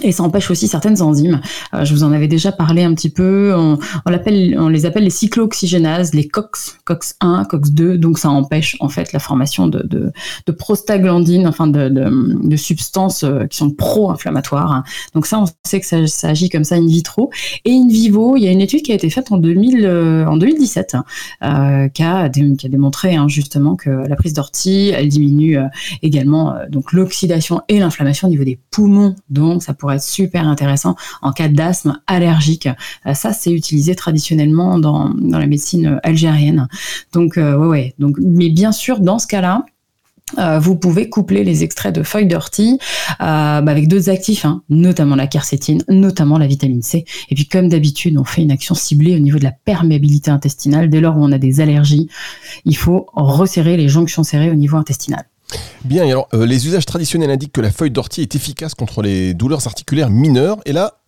Et 0.02 0.10
ça 0.10 0.24
empêche 0.24 0.50
aussi 0.50 0.66
certaines 0.66 1.00
enzymes. 1.02 1.40
Euh, 1.72 1.84
je 1.84 1.94
vous 1.94 2.02
en 2.02 2.12
avais 2.12 2.26
déjà 2.26 2.50
parlé 2.50 2.82
un 2.82 2.94
petit 2.94 3.10
peu. 3.10 3.54
On, 3.54 3.78
on, 4.06 4.12
on 4.58 4.68
les 4.68 4.86
appelle 4.86 5.04
les 5.04 5.10
cyclooxygénases, 5.10 6.14
les 6.14 6.26
COX, 6.26 6.78
COX1, 6.84 7.46
COX2. 7.48 7.96
Donc 7.96 8.18
ça 8.18 8.28
empêche 8.28 8.76
en 8.80 8.88
fait 8.88 9.12
la 9.12 9.20
formation 9.20 9.68
de, 9.68 9.86
de, 9.88 10.52
prostaglandines, 10.52 11.46
enfin 11.46 11.68
de, 11.68 11.88
de, 11.88 12.56
substances 12.56 13.22
euh, 13.22 13.46
qui 13.46 13.56
sont 13.56 13.70
pro-inflammatoires. 13.70 14.82
Donc 15.14 15.26
ça, 15.26 15.38
on 15.38 15.44
sait 15.64 15.80
que 15.80 15.86
ça, 15.86 16.06
ça, 16.08 16.28
agit 16.28 16.48
comme 16.48 16.64
ça 16.64 16.74
in 16.74 16.86
vitro. 16.86 17.30
Et 17.64 17.72
in 17.72 17.86
vivo, 17.88 18.36
il 18.36 18.42
y 18.42 18.48
a 18.48 18.50
une 18.50 18.60
étude 18.60 18.82
qui 18.82 18.90
a 18.90 18.96
été 18.96 19.10
faite 19.10 19.30
en, 19.30 19.38
2000, 19.38 19.84
euh, 19.84 20.26
en 20.26 20.36
2017 20.36 20.96
euh, 21.42 21.88
qui, 21.88 22.02
a, 22.02 22.28
qui 22.28 22.66
a 22.66 22.68
démontré 22.68 23.14
hein, 23.14 23.28
justement 23.28 23.76
que 23.76 23.90
la 23.90 24.16
prise 24.16 24.32
d'ortie, 24.32 24.92
elle 24.94 25.08
diminue 25.08 25.58
également 26.02 26.54
donc 26.68 26.92
l'oxydation 26.92 27.60
et 27.68 27.78
l'inflammation 27.78 28.26
au 28.26 28.30
niveau 28.30 28.44
des 28.44 28.58
poumons. 28.70 29.14
Donc 29.30 29.62
ça 29.62 29.74
être 29.90 30.02
super 30.02 30.46
intéressant 30.46 30.96
en 31.22 31.32
cas 31.32 31.48
d'asthme 31.48 32.00
allergique. 32.06 32.68
Euh, 33.06 33.14
ça, 33.14 33.32
c'est 33.32 33.52
utilisé 33.52 33.94
traditionnellement 33.94 34.78
dans, 34.78 35.12
la 35.14 35.46
médecine 35.46 36.00
algérienne. 36.02 36.68
Donc, 37.12 37.38
euh, 37.38 37.56
ouais, 37.56 37.66
ouais. 37.66 37.94
Donc, 37.98 38.16
mais 38.20 38.50
bien 38.50 38.72
sûr, 38.72 39.00
dans 39.00 39.18
ce 39.18 39.26
cas-là, 39.26 39.64
euh, 40.38 40.58
vous 40.58 40.74
pouvez 40.74 41.10
coupler 41.10 41.44
les 41.44 41.62
extraits 41.62 41.94
de 41.94 42.02
feuilles 42.02 42.26
d'ortie 42.26 42.78
bah, 43.20 43.58
avec 43.58 43.88
d'autres 43.88 44.10
actifs, 44.10 44.44
hein, 44.44 44.62
notamment 44.68 45.16
la 45.16 45.26
quercétine, 45.26 45.84
notamment 45.88 46.38
la 46.38 46.46
vitamine 46.46 46.82
C. 46.82 47.04
Et 47.28 47.34
puis 47.34 47.46
comme 47.46 47.68
d'habitude, 47.68 48.16
on 48.18 48.24
fait 48.24 48.42
une 48.42 48.50
action 48.50 48.74
ciblée 48.74 49.14
au 49.14 49.18
niveau 49.18 49.38
de 49.38 49.44
la 49.44 49.52
perméabilité 49.52 50.30
intestinale. 50.30 50.88
Dès 50.88 51.00
lors 51.00 51.16
où 51.16 51.22
on 51.22 51.30
a 51.30 51.38
des 51.38 51.60
allergies, 51.60 52.08
il 52.64 52.76
faut 52.76 53.06
resserrer 53.12 53.76
les 53.76 53.88
jonctions 53.88 54.24
serrées 54.24 54.50
au 54.50 54.54
niveau 54.54 54.76
intestinal. 54.76 55.24
Bien, 55.84 56.04
alors 56.04 56.28
euh, 56.34 56.46
les 56.46 56.66
usages 56.66 56.86
traditionnels 56.86 57.30
indiquent 57.30 57.52
que 57.52 57.60
la 57.60 57.70
feuille 57.70 57.90
d'ortie 57.90 58.22
est 58.22 58.34
efficace 58.34 58.74
contre 58.74 59.02
les 59.02 59.34
douleurs 59.34 59.66
articulaires 59.66 60.10
mineures. 60.10 60.58
Et 60.64 60.72
là, 60.72 61.00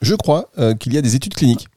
je 0.00 0.14
crois 0.14 0.50
euh, 0.58 0.74
qu'il 0.74 0.94
y 0.94 0.98
a 0.98 1.02
des 1.02 1.14
études 1.14 1.34
cliniques. 1.34 1.68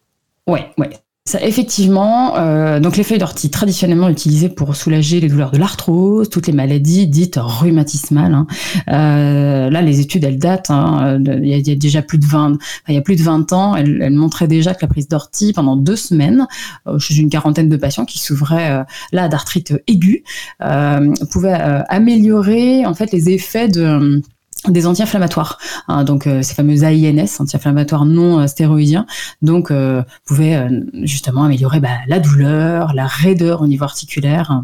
Ouais, 0.48 0.72
ouais. 0.78 0.90
Ça, 1.28 1.44
effectivement, 1.44 2.38
euh, 2.38 2.80
donc 2.80 2.96
les 2.96 3.04
feuilles 3.04 3.18
d'ortie 3.18 3.50
traditionnellement 3.50 4.08
utilisées 4.08 4.48
pour 4.48 4.78
soulager 4.78 5.20
les 5.20 5.28
douleurs 5.28 5.52
de 5.52 5.58
l'arthrose, 5.58 6.30
toutes 6.30 6.48
les 6.48 6.54
maladies 6.54 7.06
dites 7.06 7.38
rhumatismales. 7.38 8.34
Hein. 8.34 8.48
Euh, 8.88 9.70
là, 9.70 9.82
les 9.82 10.00
études 10.00 10.24
elles 10.24 10.40
datent. 10.40 10.70
Hein, 10.70 11.20
il 11.26 11.46
y, 11.46 11.70
a 11.70 11.76
déjà 11.76 12.02
plus 12.02 12.18
de 12.18 12.26
20, 12.26 12.58
il 12.88 12.96
y 12.96 12.98
a 12.98 13.02
plus 13.02 13.18
de 13.18 13.24
20 13.24 13.52
ans, 13.52 13.76
elles, 13.76 14.02
elles 14.02 14.14
montraient 14.14 14.48
déjà 14.48 14.74
que 14.74 14.80
la 14.84 14.88
prise 14.88 15.10
d'ortie 15.10 15.52
pendant 15.52 15.76
deux 15.76 15.98
semaines 15.98 16.48
euh, 16.88 16.98
chez 16.98 17.18
une 17.18 17.30
quarantaine 17.30 17.68
de 17.68 17.76
patients 17.76 18.06
qui 18.06 18.20
souffraient 18.20 18.72
euh, 18.72 18.84
là 19.12 19.28
d'arthrite 19.28 19.74
aiguë 19.88 20.24
pouvait 21.30 21.60
améliorer 21.90 22.86
en 22.86 22.94
fait 22.94 23.12
les 23.12 23.32
effets 23.32 23.68
de 23.68 24.22
des 24.68 24.88
anti-inflammatoires, 24.88 25.58
hein, 25.88 26.04
donc 26.04 26.28
euh, 26.28 26.42
ces 26.42 26.54
fameux 26.54 26.84
AINS, 26.84 27.40
anti-inflammatoires 27.40 28.06
non 28.06 28.40
euh, 28.40 28.48
stéroïdiens, 28.48 29.06
donc 29.42 29.72
euh, 29.72 30.04
pouvaient 30.26 30.68
justement 31.04 31.44
améliorer 31.44 31.80
bah, 31.80 31.90
la 32.08 32.20
douleur, 32.20 32.94
la 32.94 33.06
raideur 33.06 33.62
au 33.62 33.68
niveau 33.68 33.84
articulaire. 33.84 34.64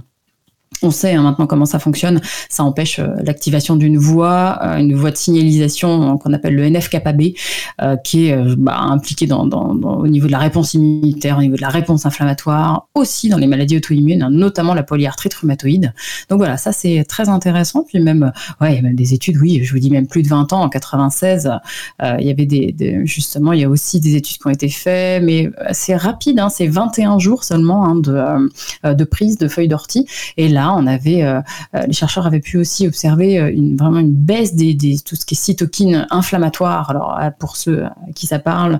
On 0.82 0.92
sait 0.92 1.14
hein, 1.14 1.22
maintenant 1.22 1.48
comment 1.48 1.66
ça 1.66 1.80
fonctionne. 1.80 2.22
Ça 2.50 2.64
empêche 2.64 3.00
euh, 3.00 3.08
l'activation 3.24 3.76
d'une 3.76 3.98
voie, 3.98 4.60
euh, 4.64 4.78
une 4.78 4.96
voie 4.96 5.12
de 5.12 5.18
signalisation 5.18 6.18
qu'on 6.18 6.34
appelle 6.34 6.56
le 6.56 6.64
NF-kappa 6.64 7.14
B, 7.14 7.34
euh, 7.82 7.96
qui 7.98 8.28
est 8.28 8.56
bah, 8.58 8.78
impliqué 8.80 9.28
dans, 9.28 9.48
au 9.48 10.08
niveau 10.08 10.28
de 10.28 10.32
la 10.32 10.40
réponse 10.40 10.74
immunitaire, 10.74 11.38
au 11.38 11.42
niveau 11.42 11.56
de 11.56 11.62
la 11.62 11.70
réponse 11.70 12.06
inflammatoire, 12.06 12.88
aussi 12.96 13.30
dans 13.30 13.38
les 13.38 13.48
maladies 13.48 13.78
auto-immunes, 13.78 14.24
hein, 14.24 14.30
notamment 14.32 14.74
la 14.74 14.84
polyarthrite 14.84 15.34
rhumatoïde. 15.34 15.94
Donc 16.30 16.40
voilà, 16.40 16.58
ça 16.58 16.72
c'est 16.72 17.04
très 17.06 17.30
intéressant. 17.30 17.84
Puis 17.88 18.00
même, 18.00 18.32
ouais, 18.62 18.74
il 18.74 18.76
y 18.76 18.80
a 18.80 18.82
même 18.82 18.96
des 18.96 19.14
études, 19.14 19.38
oui, 19.38 19.62
je 19.64 19.72
vous 19.72 19.80
dis 19.80 19.92
même 19.92 20.08
plus 20.08 20.24
de 20.24 20.28
20 20.28 20.54
ans, 20.54 20.64
en 20.64 20.70
96, 20.70 21.52
il 22.02 22.26
y 22.26 22.30
avait 22.30 22.46
des, 22.46 23.02
justement, 23.06 23.54
il 23.54 23.62
y 23.62 23.64
a 23.64 23.70
aussi 23.70 24.00
des 24.00 24.16
études 24.16 24.38
qui 24.38 24.48
ont 24.48 24.52
été 24.52 24.70
faites, 24.70 25.24
mais 25.24 25.50
c'est 25.72 25.96
rapide, 25.96 26.40
hein, 26.40 26.50
c'est 26.50 26.68
21 26.68 27.20
jours 27.20 27.44
seulement 27.44 27.96
de, 27.96 28.50
de 28.84 29.04
prise 29.04 29.38
de 29.38 29.48
feuilles 29.48 29.68
d'ortie. 29.68 30.08
Et 30.38 30.50
là, 30.50 30.63
on 30.72 30.88
avait, 30.88 31.24
euh, 31.24 31.42
euh, 31.76 31.86
les 31.86 31.94
chercheurs 31.94 32.26
avaient 32.26 32.40
pu 32.40 32.58
aussi 32.58 32.88
observer 32.88 33.40
euh, 33.40 33.52
une, 33.52 33.76
vraiment 33.76 34.00
une 34.00 34.14
baisse 34.14 34.56
des, 34.56 34.76
tout 35.06 35.16
ce 35.16 35.26
qui 35.26 35.36
est 35.36 35.38
cytokines 35.38 36.08
inflammatoires. 36.10 36.90
Alors 36.90 37.20
pour 37.40 37.58
ceux 37.58 37.86
à 37.86 37.94
qui 38.16 38.28
ça 38.28 38.40
parle, 38.40 38.80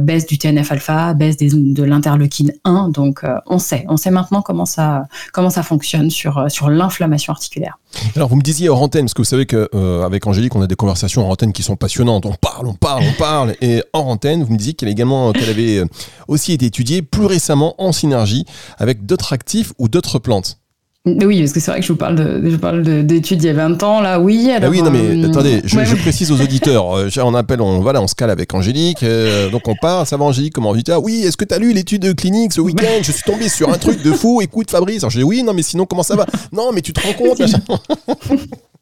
baisse 0.00 0.26
du 0.26 0.38
TNF 0.38 0.72
alpha, 0.72 1.14
baisse 1.14 1.36
de 1.36 1.82
l'interleukine 1.82 2.52
1. 2.64 2.90
Donc 2.90 3.22
on 3.46 3.58
sait, 3.58 3.84
on 3.88 3.96
sait 3.96 4.10
maintenant 4.10 4.42
comment 4.42 4.66
ça 4.66 5.04
comment 5.32 5.50
ça 5.50 5.62
fonctionne 5.62 6.10
sur 6.10 6.68
l'inflammation 6.68 7.32
articulaire. 7.32 7.78
Alors 8.14 8.28
vous 8.28 8.36
me 8.36 8.42
disiez 8.42 8.68
hors 8.68 8.82
antenne, 8.82 9.06
parce 9.06 9.14
que 9.14 9.22
vous 9.22 9.26
savez 9.26 9.46
qu'avec 9.46 10.26
Angélique, 10.26 10.54
on 10.54 10.62
a 10.62 10.66
des 10.66 10.76
conversations 10.76 11.22
hors 11.22 11.30
antenne 11.30 11.52
qui 11.52 11.62
sont 11.62 11.76
passionnantes. 11.76 12.26
On 12.26 12.34
parle, 12.34 12.66
on 12.66 12.74
parle, 12.74 13.04
on 13.08 13.18
parle. 13.18 13.54
Et 13.60 13.82
hors 13.92 14.06
antenne, 14.06 14.42
vous 14.42 14.52
me 14.52 14.58
disiez 14.58 14.74
qu'elle 14.74 14.88
également 14.88 15.32
qu'elle 15.32 15.50
avait 15.50 15.82
aussi 16.28 16.52
été 16.52 16.66
étudiée 16.66 17.02
plus 17.02 17.26
récemment 17.26 17.74
en 17.78 17.92
synergie 17.92 18.44
avec 18.78 19.06
d'autres 19.06 19.32
actifs 19.32 19.72
ou 19.78 19.88
d'autres 19.88 20.18
plantes. 20.18 20.58
Oui, 21.06 21.38
parce 21.38 21.52
que 21.52 21.60
c'est 21.60 21.70
vrai 21.70 21.78
que 21.78 21.86
je 21.86 21.92
vous 21.92 21.98
parle 21.98 22.16
de, 22.16 22.50
je 22.50 22.56
parle 22.56 22.82
d'études 22.82 23.40
il 23.40 23.46
y 23.46 23.50
a 23.50 23.52
20 23.52 23.80
ans, 23.84 24.00
là, 24.00 24.18
oui. 24.18 24.48
Ah 24.50 24.56
alors, 24.56 24.70
oui, 24.70 24.82
non, 24.82 24.90
mais 24.90 24.98
euh, 24.98 25.28
attendez, 25.28 25.60
je, 25.64 25.94
précise 25.94 26.32
aux 26.32 26.40
auditeurs. 26.40 26.96
Euh, 26.96 27.08
on 27.22 27.32
appelle, 27.34 27.60
on, 27.60 27.78
voilà, 27.78 28.02
on 28.02 28.08
se 28.08 28.16
cale 28.16 28.30
avec 28.30 28.52
Angélique, 28.52 29.04
euh, 29.04 29.48
donc 29.48 29.68
on 29.68 29.76
part, 29.80 30.04
ça 30.08 30.16
va 30.16 30.24
Angélique, 30.24 30.54
comment 30.54 30.70
on 30.70 30.74
dit 30.74 30.82
Ah 30.90 30.98
oui, 30.98 31.22
est-ce 31.24 31.36
que 31.36 31.44
tu 31.44 31.54
as 31.54 31.58
lu 31.58 31.72
l'étude 31.72 32.16
clinique 32.16 32.52
ce 32.52 32.60
week-end? 32.60 33.02
Je 33.02 33.12
suis 33.12 33.22
tombé 33.22 33.48
sur 33.48 33.72
un 33.72 33.78
truc 33.78 34.02
de 34.02 34.10
fou, 34.10 34.40
écoute 34.42 34.68
Fabrice. 34.68 34.98
Alors 34.98 35.10
je 35.10 35.18
dis 35.18 35.24
oui, 35.24 35.44
non, 35.44 35.54
mais 35.54 35.62
sinon, 35.62 35.86
comment 35.86 36.02
ça 36.02 36.16
va? 36.16 36.26
Non, 36.52 36.72
mais 36.74 36.80
tu 36.80 36.92
te 36.92 37.00
rends 37.00 37.12
compte 37.12 37.40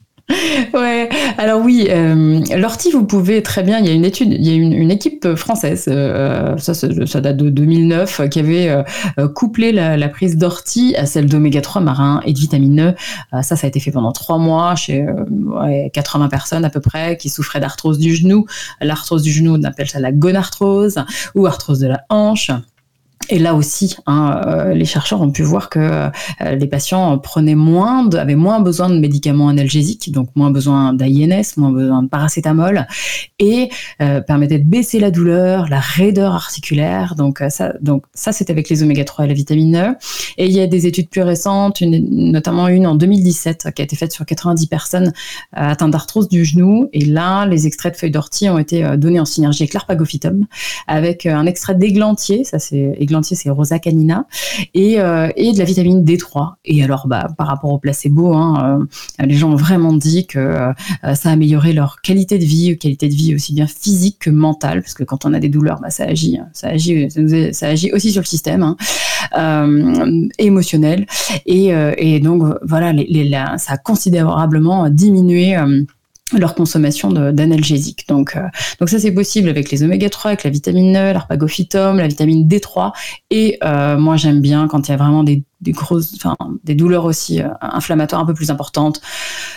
ouais, 0.74 1.08
alors 1.36 1.60
oui, 1.62 1.86
euh, 1.90 2.40
l'ortie, 2.56 2.90
vous 2.90 3.04
pouvez 3.04 3.42
très 3.42 3.62
bien. 3.62 3.78
Il 3.78 3.86
y 3.86 3.90
a 3.90 3.92
une 3.92 4.04
étude, 4.04 4.32
il 4.32 4.46
y 4.46 4.50
a 4.50 4.54
une, 4.54 4.90
équipe 4.90 5.34
française, 5.34 5.84
euh, 5.88 6.56
ça, 6.56 6.72
ça, 6.72 7.20
date 7.20 7.36
de 7.36 7.50
2009, 7.50 8.28
qui 8.30 8.38
avait 8.38 8.68
euh, 9.18 9.28
couplé 9.28 9.72
la, 9.72 10.08
prise 10.08 10.36
d'ortie 10.36 10.94
à 10.96 11.06
celle 11.06 11.26
d'oméga 11.26 11.60
3 11.60 11.82
marin 11.82 12.20
et 12.24 12.32
de 12.32 12.38
vitamine 12.38 12.94
E. 13.32 13.42
Ça, 13.42 13.56
ça 13.56 13.66
a 13.66 13.68
été 13.68 13.80
fait 13.80 13.90
pendant 13.90 14.12
trois 14.12 14.38
mois 14.38 14.74
chez 14.76 15.04
ouais, 15.04 15.90
80 15.92 16.28
personnes 16.28 16.64
à 16.64 16.70
peu 16.70 16.80
près 16.80 17.16
qui 17.16 17.28
souffraient 17.28 17.60
d'arthrose 17.60 17.98
du 17.98 18.14
genou. 18.14 18.46
L'arthrose 18.80 19.22
du 19.22 19.32
genou, 19.32 19.56
on 19.58 19.64
appelle 19.64 19.88
ça 19.88 20.00
la 20.00 20.12
gonarthrose 20.12 20.98
ou 21.34 21.46
arthrose 21.46 21.80
de 21.80 21.88
la 21.88 22.04
hanche. 22.08 22.50
Et 23.30 23.38
là 23.38 23.54
aussi, 23.54 23.96
hein, 24.06 24.42
euh, 24.46 24.74
les 24.74 24.84
chercheurs 24.84 25.22
ont 25.22 25.30
pu 25.30 25.42
voir 25.42 25.70
que 25.70 25.78
euh, 25.78 26.10
les 26.54 26.66
patients 26.66 27.16
prenaient 27.18 27.54
moins, 27.54 28.08
avaient 28.10 28.34
moins 28.34 28.60
besoin 28.60 28.90
de 28.90 28.98
médicaments 28.98 29.48
analgésiques, 29.48 30.12
donc 30.12 30.28
moins 30.34 30.50
besoin 30.50 30.92
d'AINS, 30.92 31.56
moins 31.56 31.70
besoin 31.70 32.02
de 32.02 32.08
paracétamol, 32.08 32.86
et 33.38 33.70
euh, 34.02 34.20
permettaient 34.20 34.58
de 34.58 34.68
baisser 34.68 35.00
la 35.00 35.10
douleur, 35.10 35.68
la 35.68 35.80
raideur 35.80 36.34
articulaire. 36.34 37.14
Donc 37.16 37.42
ça, 37.48 37.72
donc 37.80 38.04
ça, 38.12 38.32
c'est 38.32 38.50
avec 38.50 38.68
les 38.68 38.82
oméga 38.82 39.04
3 39.04 39.24
et 39.24 39.28
la 39.28 39.34
vitamine 39.34 39.76
E. 39.76 39.94
Et 40.36 40.46
il 40.46 40.52
y 40.52 40.60
a 40.60 40.66
des 40.66 40.86
études 40.86 41.08
plus 41.08 41.22
récentes, 41.22 41.80
notamment 41.80 42.68
une 42.68 42.86
en 42.86 42.94
2017 42.94 43.68
qui 43.74 43.82
a 43.82 43.84
été 43.84 43.96
faite 43.96 44.12
sur 44.12 44.26
90 44.26 44.66
personnes 44.66 45.12
atteintes 45.52 45.90
d'arthrose 45.90 46.28
du 46.28 46.44
genou. 46.44 46.90
Et 46.92 47.04
là, 47.04 47.46
les 47.46 47.66
extraits 47.66 47.94
de 47.94 47.98
feuilles 47.98 48.10
d'ortie 48.10 48.50
ont 48.50 48.58
été 48.58 48.96
donnés 48.98 49.20
en 49.20 49.24
synergie 49.24 49.62
avec 49.62 49.74
l'arpagophytum, 49.74 50.46
avec 50.86 51.26
un 51.26 51.46
extrait 51.46 51.74
d'églantier, 51.74 52.44
ça 52.44 52.58
c'est 52.58 52.96
c'est 53.22 53.50
Rosa 53.50 53.78
canina, 53.78 54.26
et, 54.74 54.96
de 54.96 55.58
la 55.58 55.64
vitamine 55.64 56.04
D3. 56.04 56.54
Et 56.64 56.82
alors, 56.82 57.06
par 57.08 57.46
rapport 57.46 57.70
au 57.70 57.78
placebo, 57.78 58.34
hein, 58.34 58.86
les 59.24 59.34
gens 59.34 59.52
ont 59.52 59.56
vraiment 59.56 59.92
dit 59.92 60.26
que 60.26 60.38
euh, 60.38 60.72
ça 61.14 61.30
a 61.30 61.32
amélioré 61.32 61.72
leur 61.72 62.00
qualité 62.02 62.38
de 62.38 62.44
vie, 62.44 62.76
qualité 62.78 63.08
de 63.08 63.14
vie 63.14 63.34
aussi 63.34 63.54
bien 63.54 63.66
physique 63.66 64.18
que 64.20 64.30
mentale, 64.30 64.82
parce 64.82 64.94
que 64.94 65.04
quand 65.04 65.24
on 65.24 65.32
a 65.32 65.40
des 65.40 65.48
douleurs, 65.48 65.80
bah, 65.80 65.90
ça 65.90 66.04
agit, 66.04 66.38
ça 66.52 66.68
agit, 66.68 67.92
aussi 67.92 68.12
sur 68.12 68.20
le 68.20 68.26
système 68.26 68.74
émotionnel. 70.38 71.06
Et, 71.46 72.20
donc 72.20 72.42
voilà, 72.62 72.92
ça 73.58 73.74
a 73.74 73.76
considérablement 73.76 74.88
diminué 74.90 75.56
leur 76.38 76.54
consommation 76.54 77.10
d'analgésiques. 77.10 78.06
Donc, 78.08 78.36
euh, 78.36 78.42
donc 78.80 78.88
ça 78.88 78.98
c'est 78.98 79.12
possible 79.12 79.48
avec 79.48 79.70
les 79.70 79.82
oméga 79.82 80.08
3, 80.08 80.30
avec 80.30 80.44
la 80.44 80.50
vitamine 80.50 80.96
E, 80.96 81.12
l'arpagophytum, 81.12 81.98
la 81.98 82.08
vitamine 82.08 82.46
D3. 82.46 82.92
Et 83.30 83.58
euh, 83.64 83.96
moi 83.98 84.16
j'aime 84.16 84.40
bien 84.40 84.68
quand 84.68 84.88
il 84.88 84.90
y 84.90 84.94
a 84.94 84.96
vraiment 84.96 85.24
des, 85.24 85.42
des 85.60 85.72
grosses, 85.72 86.14
enfin 86.16 86.36
des 86.64 86.74
douleurs 86.74 87.04
aussi 87.04 87.40
euh, 87.40 87.48
inflammatoires 87.60 88.20
un 88.22 88.26
peu 88.26 88.34
plus 88.34 88.50
importantes, 88.50 89.00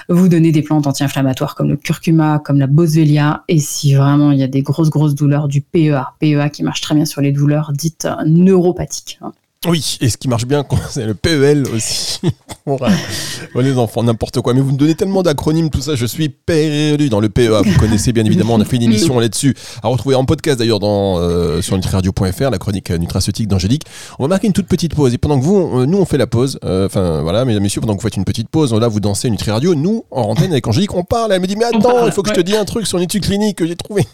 vous 0.10 0.28
donner 0.28 0.52
des 0.52 0.62
plantes 0.62 0.88
anti-inflammatoires 0.88 1.56
comme 1.56 1.70
le 1.70 1.78
curcuma, 1.78 2.40
comme 2.40 2.60
la 2.60 2.68
boswellia. 2.68 3.44
Et 3.48 3.60
si 3.60 3.94
vraiment 3.94 4.32
il 4.32 4.40
y 4.40 4.44
a 4.44 4.48
des 4.48 4.62
grosses 4.62 4.90
grosses 4.90 5.16
douleurs, 5.16 5.48
du 5.48 5.62
PEA, 5.62 6.14
PEA 6.20 6.50
qui 6.52 6.64
marche 6.64 6.82
très 6.82 6.96
bien 6.96 7.06
sur 7.06 7.22
les 7.22 7.32
douleurs 7.32 7.72
dites 7.74 8.08
neuropathiques. 8.26 9.20
Hein. 9.22 9.32
Oui, 9.66 9.98
et 10.02 10.10
ce 10.10 10.18
qui 10.18 10.28
marche 10.28 10.46
bien, 10.46 10.64
c'est 10.90 11.06
le 11.06 11.16
PEL 11.16 11.66
aussi. 11.74 12.20
pour 12.66 13.62
les 13.62 13.78
enfants, 13.78 14.04
n'importe 14.04 14.40
quoi. 14.42 14.54
Mais 14.54 14.62
vous 14.62 14.72
me 14.72 14.78
donnez 14.78 14.94
tellement 14.94 15.24
d'acronymes, 15.24 15.70
tout 15.70 15.82
ça, 15.82 15.96
je 15.96 16.06
suis 16.06 16.30
perdu 16.30 17.10
dans 17.10 17.20
le 17.20 17.30
PEA. 17.30 17.64
Vous 17.64 17.80
connaissez 17.80 18.14
bien 18.14 18.24
évidemment, 18.24 18.54
on 18.56 18.62
a 18.62 18.66
fait 18.66 18.76
une 18.76 18.84
émission 18.84 19.20
là-dessus, 19.20 19.56
à 19.82 19.88
retrouver 19.88 20.16
en 20.16 20.26
podcast 20.26 20.60
d'ailleurs 20.60 20.80
dans 20.80 21.20
euh, 21.20 21.62
sur 21.62 21.76
nutriradio.fr, 21.76 22.50
la 22.52 22.58
chronique 22.60 22.92
nutraceutique 22.92 23.48
d'Angélique. 23.48 23.84
On 24.20 24.26
va 24.26 24.28
marquer 24.28 24.48
une 24.48 24.54
toute 24.54 24.68
petite 24.68 24.94
pause. 24.94 25.14
Et 25.14 25.18
pendant 25.18 25.40
que 25.40 25.44
vous, 25.44 25.80
euh, 25.80 25.86
nous, 25.88 25.98
on 25.98 26.06
fait 26.06 26.18
la 26.20 26.28
pause, 26.28 26.60
euh, 26.64 26.86
enfin 26.86 27.22
voilà, 27.22 27.44
mesdames 27.44 27.62
et 27.62 27.64
messieurs, 27.64 27.82
pendant 27.82 27.96
que 27.96 28.02
vous 28.02 28.08
faites 28.08 28.18
une 28.18 28.26
petite 28.26 28.50
pause, 28.50 28.74
là, 28.74 28.88
vous 28.88 29.00
dansez 29.00 29.30
Nutriradio, 29.30 29.74
nous, 29.74 30.04
en 30.12 30.22
antenne 30.24 30.52
avec 30.52 30.68
Angélique, 30.68 30.94
on 30.94 31.04
parle. 31.04 31.32
Elle 31.32 31.42
me 31.42 31.48
dit, 31.48 31.56
mais 31.56 31.66
attends, 31.66 32.06
il 32.06 32.12
faut 32.12 32.22
que 32.22 32.30
je 32.30 32.36
te 32.36 32.42
dise 32.42 32.56
un 32.56 32.66
truc 32.66 32.86
sur 32.86 33.00
une 33.00 33.06
étude 33.06 33.24
clinique 33.24 33.58
que 33.58 33.66
j'ai 33.66 33.76
trouvé. 33.76 34.06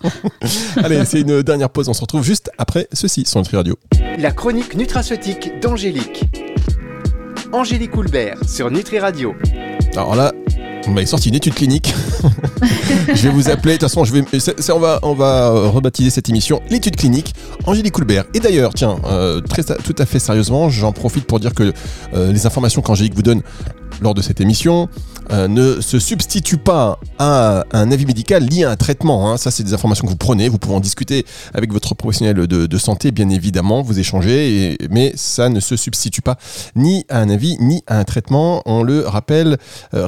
Allez, 0.77 1.03
c'est 1.05 1.21
une 1.21 1.41
dernière 1.41 1.69
pause. 1.69 1.89
On 1.89 1.93
se 1.93 2.01
retrouve 2.01 2.23
juste 2.23 2.49
après 2.57 2.87
ceci 2.93 3.25
sur 3.25 3.39
Nutriradio. 3.39 3.77
La 4.19 4.31
chronique 4.31 4.75
nutraceutique 4.75 5.32
d'Angélique. 5.61 6.23
Angélique 7.51 7.91
Coulbert 7.91 8.37
sur 8.47 8.71
Nutri 8.71 8.99
Radio. 8.99 9.35
Alors 9.93 10.15
là, 10.15 10.31
on 10.87 10.91
m'avait 10.91 11.05
sorti 11.05 11.29
une 11.29 11.35
étude 11.35 11.53
clinique. 11.53 11.93
je 13.13 13.23
vais 13.23 13.29
vous 13.29 13.49
appeler. 13.49 13.73
De 13.73 13.79
toute 13.79 13.89
façon, 13.89 14.03
je 14.03 14.13
vais, 14.13 14.23
on, 14.71 14.79
va, 14.79 14.99
on 15.03 15.13
va 15.13 15.49
rebaptiser 15.69 16.09
cette 16.09 16.29
émission 16.29 16.61
l'étude 16.69 16.95
clinique 16.95 17.33
Angélique 17.65 17.93
Coulbert. 17.93 18.25
Et 18.33 18.39
d'ailleurs, 18.39 18.73
tiens, 18.73 18.97
euh, 19.05 19.41
très, 19.41 19.63
tout 19.63 19.95
à 19.97 20.05
fait 20.05 20.19
sérieusement, 20.19 20.69
j'en 20.69 20.91
profite 20.91 21.25
pour 21.25 21.39
dire 21.39 21.53
que 21.53 21.73
euh, 22.13 22.31
les 22.31 22.45
informations 22.45 22.81
qu'Angélique 22.81 23.15
vous 23.15 23.23
donne 23.23 23.41
lors 24.01 24.13
de 24.13 24.21
cette 24.21 24.41
émission 24.41 24.89
euh, 25.31 25.47
ne 25.47 25.79
se 25.79 25.99
substitue 25.99 26.57
pas 26.57 26.99
à 27.17 27.63
un 27.71 27.91
avis 27.91 28.05
médical 28.05 28.45
lié 28.45 28.65
à 28.65 28.71
un 28.71 28.75
traitement. 28.75 29.31
Hein. 29.31 29.37
Ça, 29.37 29.51
c'est 29.51 29.63
des 29.63 29.73
informations 29.73 30.05
que 30.05 30.11
vous 30.11 30.17
prenez. 30.17 30.49
Vous 30.49 30.57
pouvez 30.57 30.75
en 30.75 30.81
discuter 30.81 31.25
avec 31.53 31.71
votre 31.71 31.95
professionnel 31.95 32.35
de, 32.35 32.77
santé, 32.77 33.11
bien 33.11 33.29
évidemment. 33.29 33.81
Vous 33.81 33.99
échangez, 33.99 34.77
mais 34.89 35.13
ça 35.15 35.47
ne 35.47 35.59
se 35.59 35.77
substitue 35.77 36.21
pas 36.21 36.37
ni 36.75 37.05
à 37.07 37.19
un 37.19 37.29
avis 37.29 37.57
ni 37.59 37.83
à 37.87 37.99
un 37.99 38.03
traitement. 38.03 38.61
On 38.65 38.83
le 38.83 39.07
rappelle 39.07 39.57
euh, 39.93 40.05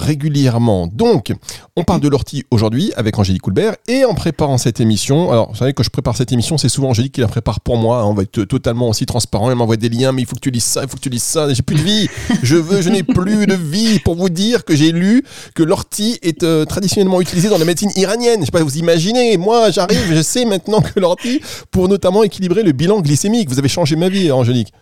Donc, 0.93 1.34
on 1.75 1.84
parle 1.84 2.01
de 2.01 2.07
l'ortie 2.07 2.43
aujourd'hui 2.51 2.91
avec 2.95 3.19
Angélique 3.19 3.43
Coulbert 3.43 3.75
et 3.88 4.05
en 4.05 4.13
préparant 4.13 4.57
cette 4.57 4.79
émission. 4.79 5.31
Alors, 5.31 5.51
vous 5.51 5.57
savez 5.57 5.74
que 5.74 5.84
je 5.84 5.89
prépare 5.89 6.15
cette 6.17 6.31
émission, 6.31 6.57
c'est 6.57 6.69
souvent 6.69 6.89
Angélique 6.89 7.13
qui 7.13 7.22
la 7.22 7.27
prépare 7.27 7.60
pour 7.60 7.77
moi. 7.77 8.00
Hein. 8.00 8.05
On 8.05 8.13
va 8.13 8.24
être 8.24 8.43
totalement 8.45 8.89
aussi 8.89 9.05
transparent. 9.05 9.51
Elle 9.51 9.57
m'envoie 9.57 9.77
des 9.77 9.89
liens, 9.89 10.12
mais 10.12 10.24
il 10.24 10.27
faut 10.27 10.36
que 10.36 10.41
tu 10.41 10.51
lises 10.51 10.63
ça, 10.63 10.84
il 10.84 10.89
faut 10.89 10.95
que 10.95 11.01
tu 11.01 11.10
lises 11.10 11.24
ça. 11.24 11.53
J'ai 11.53 11.62
plus 11.62 11.75
de 11.75 11.81
vie. 11.81 12.07
Je 12.41 12.55
veux, 12.55 12.81
je 12.81 12.89
n'ai 12.89 13.03
plus 13.03 13.45
de 13.45 13.53
vie 13.53 13.65
vie 13.75 14.00
pour 14.00 14.15
vous 14.15 14.29
dire 14.29 14.63
que 14.63 14.75
j'ai 14.75 14.91
lu 14.91 15.24
que 15.53 15.63
l'ortie 15.63 16.19
est 16.22 16.43
euh, 16.43 16.65
traditionnellement 16.65 17.22
utilisée 17.22 17.50
dans 17.50 17.57
la 17.57 17.65
médecine 17.65 17.91
iranienne. 17.95 18.41
Je 18.41 18.45
sais 18.45 18.51
pas, 18.51 18.63
vous 18.63 18.77
imaginez. 18.77 19.38
Moi, 19.38 19.72
j'arrive, 19.72 20.13
je 20.13 20.22
sais 20.22 20.45
maintenant 20.45 20.81
que 20.81 21.00
l'ortie 21.00 21.41
pour 21.72 21.88
notamment 21.88 22.24
équilibrer 22.24 22.63
le 22.63 22.72
bilan 22.72 23.01
glycémique. 23.01 23.50
Vous 23.50 23.60
avez 23.60 23.67
changé 23.67 23.95
ma 23.95 24.10
vie, 24.10 24.31
Angélique. 24.31 24.74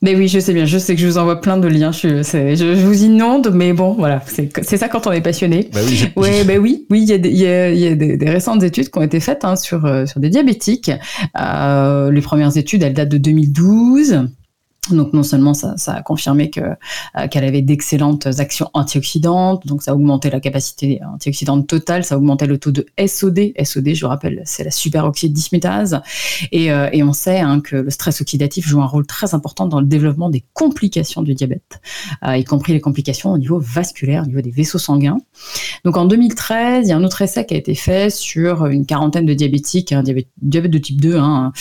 Mais 0.00 0.14
oui, 0.14 0.28
je 0.28 0.38
sais 0.38 0.54
bien, 0.54 0.64
je 0.64 0.78
sais 0.78 0.94
que 0.94 1.00
je 1.00 1.06
vous 1.08 1.18
envoie 1.18 1.40
plein 1.40 1.56
de 1.56 1.66
liens, 1.66 1.90
je, 1.90 2.22
je, 2.22 2.74
vous 2.84 3.02
inonde, 3.02 3.50
mais 3.52 3.72
bon, 3.72 3.94
voilà, 3.94 4.22
c'est 4.26 4.76
ça 4.76 4.88
quand 4.88 5.08
on 5.08 5.12
est 5.12 5.20
passionné. 5.20 5.70
Bah 5.72 5.80
oui, 5.84 6.04
ouais, 6.14 6.44
bah 6.44 6.54
oui, 6.60 6.86
oui, 6.88 7.02
il 7.02 7.08
y 7.08 7.12
a, 7.12 7.18
des, 7.18 7.30
y 7.30 7.46
a, 7.46 7.72
y 7.72 7.86
a 7.88 7.96
des, 7.96 8.16
des, 8.16 8.30
récentes 8.30 8.62
études 8.62 8.90
qui 8.90 8.98
ont 8.98 9.02
été 9.02 9.18
faites 9.18 9.44
hein, 9.44 9.56
sur, 9.56 9.84
euh, 9.86 10.06
sur 10.06 10.20
des 10.20 10.30
diabétiques. 10.30 10.92
Euh, 11.40 12.12
les 12.12 12.20
premières 12.20 12.56
études, 12.56 12.84
elles 12.84 12.94
datent 12.94 13.08
de 13.08 13.18
2012. 13.18 14.28
Donc 14.90 15.12
non 15.12 15.22
seulement 15.22 15.54
ça, 15.54 15.74
a 15.86 16.02
confirmé 16.02 16.50
que 16.50 16.60
euh, 16.60 17.28
qu'elle 17.30 17.44
avait 17.44 17.62
d'excellentes 17.62 18.26
actions 18.38 18.70
antioxydantes, 18.74 19.66
donc 19.66 19.82
ça 19.82 19.92
a 19.92 19.94
augmenté 19.94 20.30
la 20.30 20.40
capacité 20.40 21.00
antioxydante 21.14 21.66
totale, 21.66 22.04
ça 22.04 22.14
a 22.14 22.18
augmenté 22.18 22.46
le 22.46 22.58
taux 22.58 22.72
de 22.72 22.86
SOD. 23.04 23.52
SOD, 23.62 23.94
je 23.94 24.06
rappelle, 24.06 24.42
c'est 24.44 24.64
la 24.64 24.70
superoxyde 24.70 25.32
dismutase. 25.32 26.00
Et, 26.52 26.72
euh, 26.72 26.88
et 26.92 27.02
on 27.02 27.12
sait 27.12 27.40
hein, 27.40 27.60
que 27.60 27.76
le 27.76 27.90
stress 27.90 28.20
oxydatif 28.20 28.66
joue 28.66 28.80
un 28.80 28.86
rôle 28.86 29.06
très 29.06 29.34
important 29.34 29.66
dans 29.66 29.80
le 29.80 29.86
développement 29.86 30.30
des 30.30 30.44
complications 30.52 31.22
du 31.22 31.34
diabète, 31.34 31.80
euh, 32.26 32.36
y 32.36 32.44
compris 32.44 32.72
les 32.72 32.80
complications 32.80 33.32
au 33.32 33.38
niveau 33.38 33.58
vasculaire, 33.58 34.22
au 34.22 34.26
niveau 34.26 34.40
des 34.40 34.50
vaisseaux 34.50 34.78
sanguins. 34.78 35.18
Donc 35.84 35.96
en 35.96 36.04
2013, 36.04 36.86
il 36.86 36.90
y 36.90 36.92
a 36.92 36.96
un 36.96 37.04
autre 37.04 37.22
essai 37.22 37.44
qui 37.46 37.54
a 37.54 37.56
été 37.56 37.74
fait 37.74 38.10
sur 38.10 38.66
une 38.66 38.86
quarantaine 38.86 39.26
de 39.26 39.34
diabétiques, 39.34 39.94
diabète, 40.02 40.70
de 40.70 40.78
type 40.78 41.00
2, 41.00 41.16
hein, 41.16 41.52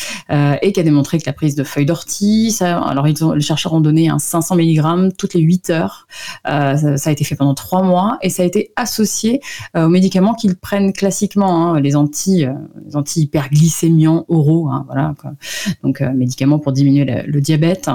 et 0.61 0.71
qui 0.71 0.79
a 0.79 0.83
démontré 0.83 1.17
que 1.19 1.25
la 1.25 1.33
prise 1.33 1.55
de 1.55 1.63
feuilles 1.63 1.85
d'ortie, 1.85 2.51
ça, 2.51 2.79
les 3.21 3.41
chercheurs 3.41 3.73
ont 3.73 3.81
donné 3.81 4.09
un 4.09 4.19
500 4.19 4.55
mg 4.55 5.15
toutes 5.17 5.33
les 5.33 5.41
8 5.41 5.69
heures. 5.69 6.07
Euh, 6.47 6.97
ça, 6.97 7.09
a 7.09 7.13
été 7.13 7.23
fait 7.23 7.35
pendant 7.35 7.53
3 7.53 7.83
mois 7.83 8.17
et 8.21 8.29
ça 8.29 8.43
a 8.43 8.45
été 8.45 8.71
associé 8.75 9.41
euh, 9.75 9.85
aux 9.85 9.89
médicaments 9.89 10.33
qu'ils 10.33 10.55
prennent 10.55 10.93
classiquement, 10.93 11.73
hein, 11.75 11.79
les 11.79 11.95
euh, 11.95 12.53
anti 12.93 13.21
hyperglycémiants 13.21 14.25
oraux, 14.27 14.69
hein, 14.69 14.85
voilà, 14.87 15.13
donc 15.83 16.01
médicaments 16.01 16.59
pour 16.59 16.71
diminuer 16.71 17.23
le, 17.25 17.41
diabète. 17.41 17.89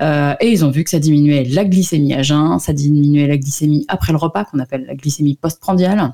et 0.00 0.50
ils 0.50 0.64
ont 0.64 0.70
vu 0.70 0.84
que 0.84 0.90
ça 0.90 0.98
diminuait 0.98 1.44
la 1.44 1.64
glycémie 1.64 2.14
à 2.14 2.22
jeun, 2.22 2.58
ça 2.58 2.72
diminuait 2.72 3.26
la 3.26 3.36
glycémie 3.36 3.84
après 3.88 4.12
le 4.12 4.18
repas, 4.18 4.44
qu'on 4.44 4.58
appelle 4.58 4.84
la 4.86 4.94
glycémie 4.94 5.36
postprandiale 5.36 6.12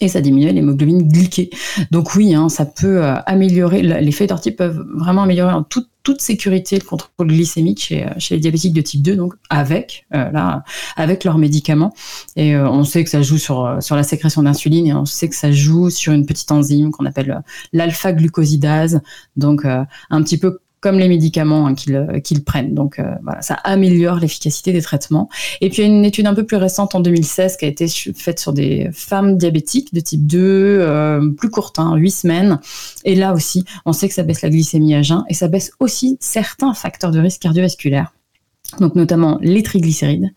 et 0.00 0.08
ça 0.08 0.20
diminuait 0.20 0.52
l'hémoglobine 0.52 1.08
glyquée. 1.08 1.50
Donc 1.90 2.14
oui, 2.14 2.34
hein, 2.34 2.48
ça 2.48 2.66
peut 2.66 3.02
améliorer, 3.26 3.82
les 3.82 4.12
feuilles 4.12 4.26
d'ortie 4.26 4.50
peuvent 4.50 4.84
vraiment 4.94 5.22
améliorer 5.22 5.52
en 5.52 5.62
toute 5.62 5.88
toute 6.06 6.20
sécurité 6.20 6.78
le 6.78 6.84
contrôle 6.84 7.26
glycémique 7.26 7.82
chez, 7.82 8.06
euh, 8.06 8.10
chez 8.18 8.36
les 8.36 8.40
diabétiques 8.40 8.72
de 8.72 8.80
type 8.80 9.02
2, 9.02 9.16
donc 9.16 9.34
avec 9.50 10.06
euh, 10.14 10.30
là, 10.30 10.62
avec 10.94 11.24
leurs 11.24 11.36
médicaments. 11.36 11.92
Et 12.36 12.54
euh, 12.54 12.70
on 12.70 12.84
sait 12.84 13.02
que 13.02 13.10
ça 13.10 13.22
joue 13.22 13.38
sur 13.38 13.78
sur 13.80 13.96
la 13.96 14.04
sécrétion 14.04 14.44
d'insuline 14.44 14.86
et 14.86 14.94
on 14.94 15.04
sait 15.04 15.28
que 15.28 15.34
ça 15.34 15.50
joue 15.50 15.90
sur 15.90 16.12
une 16.12 16.24
petite 16.24 16.52
enzyme 16.52 16.92
qu'on 16.92 17.06
appelle 17.06 17.42
l'alpha-glucosidase, 17.72 19.00
donc 19.36 19.64
un 19.64 20.22
petit 20.22 20.38
peu 20.38 20.60
comme 20.86 21.00
les 21.00 21.08
médicaments 21.08 21.66
hein, 21.66 21.74
qu'ils 21.74 22.20
qu'ils 22.22 22.44
prennent. 22.44 22.72
Donc 22.72 23.00
euh, 23.00 23.16
voilà, 23.24 23.42
ça 23.42 23.54
améliore 23.64 24.20
l'efficacité 24.20 24.72
des 24.72 24.82
traitements. 24.82 25.28
Et 25.60 25.68
puis 25.68 25.82
il 25.82 25.88
y 25.88 25.88
a 25.88 25.92
une 25.92 26.04
étude 26.04 26.28
un 26.28 26.34
peu 26.34 26.46
plus 26.46 26.58
récente 26.58 26.94
en 26.94 27.00
2016 27.00 27.56
qui 27.56 27.64
a 27.64 27.68
été 27.68 27.88
faite 27.88 28.38
sur 28.38 28.52
des 28.52 28.88
femmes 28.92 29.36
diabétiques 29.36 29.92
de 29.92 29.98
type 29.98 30.24
2, 30.28 30.38
euh, 30.38 31.28
plus 31.32 31.50
courte, 31.50 31.80
hein, 31.80 31.96
8 31.96 32.10
semaines. 32.12 32.60
Et 33.04 33.16
là 33.16 33.34
aussi, 33.34 33.64
on 33.84 33.92
sait 33.92 34.06
que 34.06 34.14
ça 34.14 34.22
baisse 34.22 34.42
la 34.42 34.48
glycémie 34.48 34.94
à 34.94 35.02
jeun 35.02 35.24
et 35.28 35.34
ça 35.34 35.48
baisse 35.48 35.72
aussi 35.80 36.18
certains 36.20 36.72
facteurs 36.72 37.10
de 37.10 37.18
risque 37.18 37.40
cardiovasculaire 37.40 38.12
donc 38.80 38.94
notamment 38.94 39.38
les 39.40 39.62
triglycérides. 39.62 40.32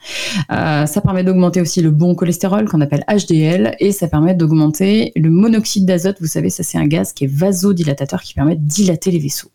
Euh, 0.52 0.86
ça 0.86 1.02
permet 1.02 1.24
d'augmenter 1.24 1.62
aussi 1.62 1.82
le 1.82 1.92
bon 1.92 2.16
cholestérol 2.16 2.68
qu'on 2.70 2.82
appelle 2.82 3.04
HDL 3.10 3.76
et 3.80 3.92
ça 3.92 4.08
permet 4.08 4.34
d'augmenter 4.34 5.12
le 5.16 5.30
monoxyde 5.30 5.86
d'azote. 5.86 6.18
Vous 6.20 6.28
savez, 6.28 6.50
ça 6.50 6.64
c'est 6.64 6.78
un 6.78 6.88
gaz 6.88 7.12
qui 7.12 7.26
est 7.26 7.32
vasodilatateur 7.32 8.22
qui 8.22 8.34
permet 8.34 8.56
de 8.56 8.64
dilater 8.64 9.12
les 9.12 9.20
vaisseaux. 9.20 9.52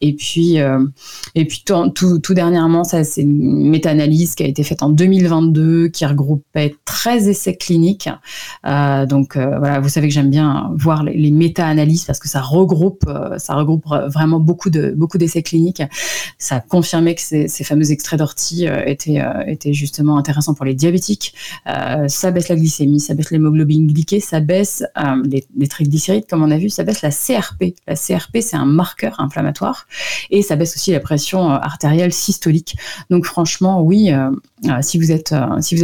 Et 0.00 0.14
puis, 0.14 0.60
euh, 0.60 0.84
et 1.34 1.44
puis 1.46 1.62
tout, 1.64 2.18
tout, 2.18 2.34
dernièrement, 2.34 2.84
ça 2.84 3.04
c'est 3.04 3.22
une 3.22 3.70
méta-analyse 3.70 4.34
qui 4.34 4.42
a 4.42 4.46
été 4.46 4.62
faite 4.62 4.82
en 4.82 4.90
2022 4.90 5.88
qui 5.88 6.04
regroupait 6.04 6.74
13 6.84 7.28
essais 7.28 7.56
cliniques. 7.56 8.10
Euh, 8.66 9.06
donc 9.06 9.36
voilà, 9.36 9.80
vous 9.80 9.88
savez 9.88 10.08
que 10.08 10.14
j'aime 10.14 10.30
bien 10.30 10.70
voir 10.74 11.04
les, 11.04 11.30
méta-analyses 11.30 12.04
parce 12.04 12.18
que 12.18 12.28
ça 12.28 12.40
regroupe, 12.40 13.10
ça 13.38 13.54
regroupe 13.54 13.84
vraiment 14.08 14.40
beaucoup 14.40 14.70
de 14.70 14.92
beaucoup 14.96 15.18
d'essais 15.18 15.42
cliniques. 15.42 15.82
Ça 16.38 16.56
a 16.56 16.60
confirmé 16.60 17.14
que 17.14 17.20
ces, 17.20 17.48
ces 17.48 17.64
fameux 17.64 17.90
extraits 17.90 18.15
d'ortie 18.16 18.68
euh, 18.68 18.82
était, 18.86 19.20
euh, 19.20 19.44
était 19.46 19.72
justement 19.72 20.18
intéressant 20.18 20.54
pour 20.54 20.64
les 20.64 20.74
diabétiques. 20.74 21.34
Euh, 21.66 22.08
ça 22.08 22.30
baisse 22.30 22.48
la 22.48 22.56
glycémie, 22.56 23.00
ça 23.00 23.14
baisse 23.14 23.30
l'hémoglobine 23.30 23.86
glyquée, 23.86 24.20
ça 24.20 24.40
baisse 24.40 24.84
les, 25.24 25.68
triglycérides, 25.68 26.26
comme 26.26 26.42
on 26.42 26.50
a 26.50 26.58
vu, 26.58 26.68
ça 26.70 26.84
baisse 26.84 27.02
la 27.02 27.10
CRP. 27.10 27.74
La 27.86 27.94
CRP, 27.94 28.38
c'est 28.40 28.56
un 28.56 28.64
marqueur 28.64 29.20
inflammatoire 29.20 29.86
et 30.30 30.42
ça 30.42 30.56
baisse 30.56 30.76
aussi 30.76 30.92
la 30.92 31.00
pression 31.00 31.50
artérielle 31.50 32.12
systolique. 32.12 32.76
Donc 33.10 33.26
franchement, 33.26 33.82
oui, 33.82 34.10
si 34.80 34.98
vous 34.98 35.12
êtes 35.12 35.34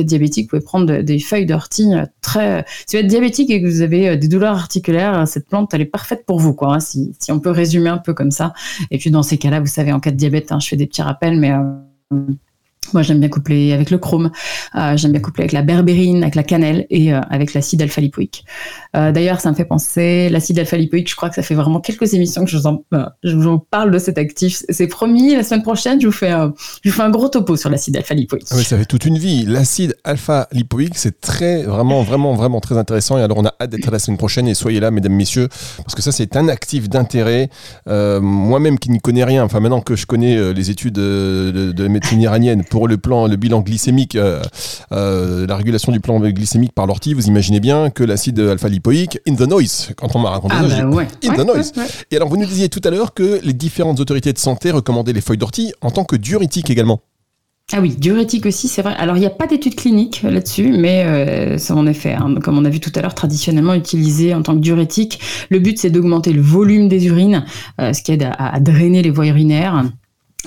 diabétique, 0.05 0.47
vous 0.47 0.51
pouvez 0.51 0.62
prendre 0.62 1.03
des 1.03 1.18
feuilles 1.18 1.47
d'ortie 1.47 1.90
très. 2.21 2.64
Si 2.87 2.97
vous 2.97 3.03
êtes 3.03 3.09
diabétique 3.09 3.51
et 3.51 3.61
que 3.61 3.66
vous 3.66 3.83
avez 3.83 4.16
des 4.16 4.29
douleurs 4.29 4.57
articulaires, 4.57 5.27
cette 5.27 5.49
plante 5.49 5.75
elle 5.75 5.83
est 5.83 5.87
parfaite 5.87 6.25
pour 6.27 6.38
vous, 6.38 6.55
quoi. 6.55 6.75
Hein, 6.75 6.81
si, 6.81 7.12
si, 7.18 7.33
on 7.33 7.40
peut 7.40 7.51
résumer 7.51 7.90
un 7.90 7.99
peu 7.99 8.14
comme 8.14 8.31
ça. 8.31 8.53
Et 8.90 8.99
puis 8.99 9.11
dans 9.11 9.23
ces 9.23 9.38
cas-là, 9.38 9.61
vous 9.61 9.66
savez, 9.66 9.92
en 9.92 10.01
cas 10.01 10.11
de 10.11 10.16
diabète, 10.16 10.53
hein, 10.53 10.61
je 10.61 10.68
fais 10.68 10.77
des 10.77 10.87
petits 10.87 11.03
rappels, 11.03 11.38
mais 11.38 11.53
um, 12.12 12.40
moi, 12.94 13.02
j'aime 13.02 13.20
bien 13.20 13.28
coupler 13.28 13.72
avec 13.72 13.90
le 13.90 13.98
chrome, 13.98 14.31
euh, 14.74 14.96
j'aime 14.96 15.12
bien 15.12 15.20
coupler 15.20 15.42
avec 15.42 15.52
la 15.52 15.62
berbérine, 15.62 16.22
avec 16.22 16.35
la 16.35 16.42
cannelle 16.42 16.87
et 16.90 17.12
euh, 17.12 17.20
avec 17.31 17.55
l'acide 17.55 17.83
alpha-lipoïque. 17.83 18.44
Euh, 18.96 19.12
d'ailleurs, 19.12 19.40
ça 19.40 19.50
me 19.50 19.55
fait 19.55 19.64
penser, 19.64 20.28
l'acide 20.28 20.59
alpha-lipoïque, 20.59 21.09
je 21.11 21.16
crois 21.16 21.28
que 21.28 21.35
ça 21.35 21.42
fait 21.42 21.55
vraiment 21.55 21.81
quelques 21.81 22.14
émissions 22.14 22.44
que 22.44 22.50
je 22.50 22.59
vous 22.59 22.66
en, 22.66 22.83
je 23.22 23.37
vous 23.37 23.59
parle 23.59 23.90
de 23.90 23.98
cet 23.98 24.18
actif. 24.18 24.62
C'est 24.68 24.87
promis, 24.87 25.35
la 25.35 25.42
semaine 25.42 25.62
prochaine, 25.62 26.00
je 26.00 26.07
vous 26.07 26.12
fais 26.12 26.33
je 26.83 26.90
vous 26.90 26.96
fais 26.96 27.02
un 27.02 27.11
gros 27.11 27.28
topo 27.28 27.57
sur 27.57 27.70
l'acide 27.70 27.96
alpha-lipoïque. 27.96 28.46
Ah 28.50 28.57
ça 28.57 28.78
fait 28.78 28.85
toute 28.85 29.05
une 29.05 29.18
vie. 29.18 29.44
L'acide 29.44 29.96
alpha-lipoïque, 30.05 30.96
c'est 30.96 31.20
très, 31.20 31.62
vraiment, 31.62 32.02
vraiment, 32.02 32.35
vraiment 32.35 32.61
très 32.61 32.78
intéressant. 32.78 33.18
Et 33.18 33.22
alors, 33.22 33.38
on 33.38 33.44
a 33.44 33.55
hâte 33.61 33.70
d'être 33.70 33.90
la 33.90 33.98
semaine 33.98 34.18
prochaine 34.18 34.48
et 34.48 34.55
soyez 34.55 34.81
là, 34.81 34.90
mesdames, 34.90 35.12
messieurs, 35.12 35.48
parce 35.78 35.94
que 35.94 36.02
ça, 36.02 36.12
c'est 36.12 36.37
un 36.37 36.48
actif 36.48 36.88
d'intérêt. 36.88 37.50
Moi-même 37.87 38.78
qui 38.78 38.90
n'y 38.90 39.00
connais 39.00 39.24
rien, 39.24 39.44
enfin, 39.44 39.61
maintenant 39.61 39.81
que 39.81 39.96
je 39.96 40.07
connais 40.07 40.52
les 40.52 40.70
études 40.70 40.94
de, 40.94 41.72
de 41.74 41.83
la 41.83 41.88
médecine 41.88 42.20
iranienne, 42.20 42.64
pour 42.64 42.82
le 42.87 42.99
plan, 42.99 43.27
le 43.27 43.37
bilan 43.37 43.61
glycémique, 43.61 44.16
euh, 44.16 44.42
euh, 44.92 45.47
la 45.47 45.57
régulation 45.57 45.92
du 45.92 46.01
plan 46.01 46.18
glycémique 46.21 46.73
par 46.73 46.87
l'ortie, 46.87 47.14
vous 47.14 47.27
imaginez 47.27 47.61
bien 47.61 47.90
que 47.90 48.05
l'acide 48.05 48.38
alpha-lipoïque, 48.40 49.18
in 49.29 49.35
the 49.35 49.49
noise, 49.49 49.90
quand 49.97 50.14
on 50.14 50.18
m'a 50.18 50.31
raconté 50.31 50.55
ah 50.59 50.68
ça, 50.68 50.85
bah 50.85 51.03
in 51.25 51.35
the 51.35 51.47
noise. 51.47 51.73
Et 52.11 52.16
alors, 52.16 52.29
vous 52.29 52.37
nous 52.37 52.47
disiez 52.47 52.68
tout 52.68 52.81
à 52.85 52.90
l'heure 52.90 53.14
que 53.14 53.40
les 53.42 53.53
différentes 53.53 54.01
autorités 54.01 54.33
de 54.33 54.38
santé 54.38 54.71
recommandaient 54.71 55.12
les 55.12 55.21
feuilles 55.21 55.38
d'ortie 55.38 55.73
en 55.81 55.90
tant 55.90 56.05
que 56.05 56.16
diurétique 56.16 56.71
également. 56.71 57.01
Ah 57.75 57.81
oui, 57.81 57.95
diurétique 57.97 58.45
aussi, 58.45 58.68
c'est 58.68 58.83
vrai. 58.83 58.95
Alors, 58.99 59.16
il 59.16 59.21
n'y 59.21 59.27
a 59.27 59.31
pas 59.31 59.47
d'études 59.47 59.77
cliniques 59.77 60.23
là-dessus, 60.23 60.75
mais 60.77 61.05
euh, 61.07 61.59
ça 61.59 61.75
en 61.75 61.87
effet, 61.87 62.12
hein, 62.12 62.35
comme 62.42 62.59
on 62.59 62.64
a 62.64 62.68
vu 62.68 62.81
tout 62.81 62.92
à 62.95 63.01
l'heure, 63.01 63.14
traditionnellement 63.14 63.75
utilisé 63.75 64.35
en 64.35 64.42
tant 64.42 64.55
que 64.55 64.61
diurétique. 64.61 65.21
Le 65.49 65.59
but, 65.59 65.79
c'est 65.79 65.90
d'augmenter 65.90 66.33
le 66.33 66.42
volume 66.42 66.88
des 66.88 67.07
urines, 67.07 67.45
ce 67.79 68.03
qui 68.03 68.12
aide 68.12 68.29
à, 68.38 68.61
drainer 68.61 69.03
les 69.03 69.11
voies 69.11 69.29
urinaires. 69.29 69.85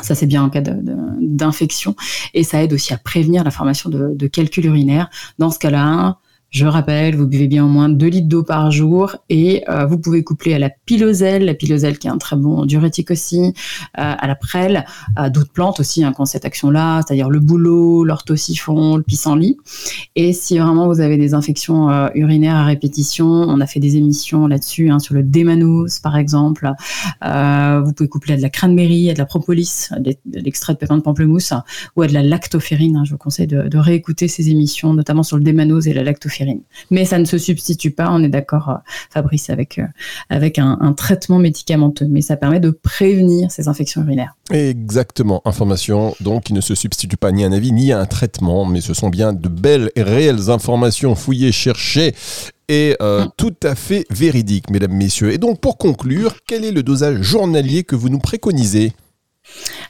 Ça, 0.02 0.14
c'est 0.14 0.26
bien 0.26 0.44
en 0.44 0.50
cas 0.50 0.62
d'infection. 0.62 1.96
Et 2.34 2.44
ça 2.44 2.62
aide 2.62 2.74
aussi 2.74 2.94
à 2.94 2.98
prévenir 2.98 3.44
la 3.44 3.52
formation 3.52 3.90
de, 3.90 4.28
calculs 4.28 4.66
urinaires. 4.66 5.10
Dans 5.40 5.52
ce 5.52 5.60
cas-là, 5.60 6.20
je 6.56 6.66
rappelle, 6.66 7.18
vous 7.18 7.28
buvez 7.28 7.50
bien 7.50 7.66
au 7.66 7.68
moins 7.68 7.90
2 7.90 8.06
litres 8.06 8.30
d'eau 8.30 8.42
par 8.42 8.72
jour 8.72 9.18
et 9.28 9.66
euh, 9.68 9.86
vous 9.86 9.98
pouvez 9.98 10.24
coupler 10.24 10.54
à 10.54 10.60
la 10.60 10.70
piloselle, 10.70 11.44
la 11.44 11.54
piloselle 11.54 12.00
qui 12.00 12.08
est 12.08 12.10
un 12.10 12.18
très 12.18 12.38
bon 12.38 12.66
diurétique 12.66 13.12
aussi, 13.12 13.42
euh, 13.42 13.52
à 13.96 14.26
la 14.26 14.36
prêle, 14.36 14.86
à 15.18 15.30
d'autres 15.30 15.52
plantes 15.52 15.82
aussi 15.82 16.06
hein, 16.06 16.14
qui 16.14 16.22
ont 16.22 16.26
cette 16.26 16.46
action-là, 16.46 17.02
c'est-à-dire 17.02 17.30
le 17.30 17.42
bouleau, 17.42 18.06
l'orthosiphon, 18.06 18.96
le 18.96 19.04
pissenlit. 19.04 19.58
Et 20.16 20.32
si 20.32 20.58
vraiment 20.58 20.88
vous 20.88 21.02
avez 21.02 21.18
des 21.18 21.34
infections 21.34 21.90
euh, 21.90 22.08
urinaires 22.16 22.56
à 22.56 22.64
répétition, 22.64 23.26
on 23.26 23.60
a 23.60 23.68
fait 23.68 23.82
des 23.82 23.98
émissions 23.98 24.48
là-dessus, 24.48 24.90
hein, 24.90 25.00
sur 25.00 25.14
le 25.14 25.24
démanose 25.24 26.00
par 26.00 26.16
exemple. 26.16 26.72
vous 27.22 27.94
pouvez 27.94 28.08
coupler 28.08 28.36
à 28.36 28.38
de 28.38 28.42
la 28.42 28.50
cranberry, 28.50 29.10
à 29.10 29.14
de 29.14 29.20
la 29.20 29.26
propolis, 29.26 29.90
de 30.00 30.16
l'extrait 30.32 30.72
de 30.72 30.78
pépins 30.78 30.96
de 30.96 31.02
pamplemousse 31.02 31.52
ou 31.98 32.02
à 32.02 32.08
de 32.08 32.14
la 32.14 32.24
lactoferrine. 32.24 32.96
Hein. 32.96 33.04
Je 33.04 33.12
vous 33.12 33.18
conseille 33.18 33.48
de, 33.48 33.78
réécouter 33.78 34.30
ces 34.30 34.52
émissions, 34.52 34.94
notamment 34.94 35.22
sur 35.22 35.36
le 35.36 35.44
démanose 35.44 35.90
et 35.90 35.94
la 35.94 36.02
mais 36.92 37.06
ça 37.06 37.20
ne 37.20 37.26
se 37.26 37.38
substitue 37.38 37.92
pas, 37.92 38.10
on 38.12 38.24
est 38.24 38.30
d'accord, 38.30 38.70
euh, 38.70 38.76
Fabrice, 39.10 39.50
avec, 39.50 39.80
euh, 39.80 39.86
avec 40.30 40.60
un, 40.60 40.94
traitement 40.96 41.40
médicamenteux. 41.40 42.08
Mais 42.10 42.22
ça 42.22 42.38
permet 42.38 42.60
de 42.60 42.70
prévenir 42.70 43.52
ces 43.52 43.68
infections 43.68 44.02
urinaires. 44.04 44.36
Exactement. 44.52 45.42
Information 45.46 46.16
donc 46.20 46.44
qui 46.44 46.54
ne 46.54 46.62
se 46.62 46.76
substitue 46.76 47.18
pas 47.18 47.32
ni 47.32 47.44
à 47.44 47.48
un 47.48 47.52
avis 47.52 47.72
ni 47.72 47.92
à 47.92 48.00
un 48.00 48.06
traitement, 48.06 48.66
mais 48.66 48.82
ce 48.82 48.94
sont 48.94 49.10
bien 49.10 49.34
de 49.34 49.50
belles 49.50 49.92
et 49.96 50.04
réelles 50.04 50.50
informations 50.50 51.16
fouillées, 51.16 51.52
cherchées 51.52 52.14
et 52.68 52.96
euh, 53.02 53.26
mm. 53.26 53.32
tout 53.38 53.56
à 53.64 53.76
fait 53.76 54.06
véridiques, 54.10 54.70
mesdames, 54.70 54.94
messieurs. 54.94 55.32
Et 55.32 55.38
donc 55.38 55.60
pour 55.60 55.78
conclure, 55.78 56.36
quel 56.48 56.66
est 56.66 56.72
le 56.72 56.84
dosage 56.84 57.22
journalier 57.22 57.84
que 57.84 57.96
vous 57.96 58.10
nous 58.10 58.20
préconisez? 58.20 58.94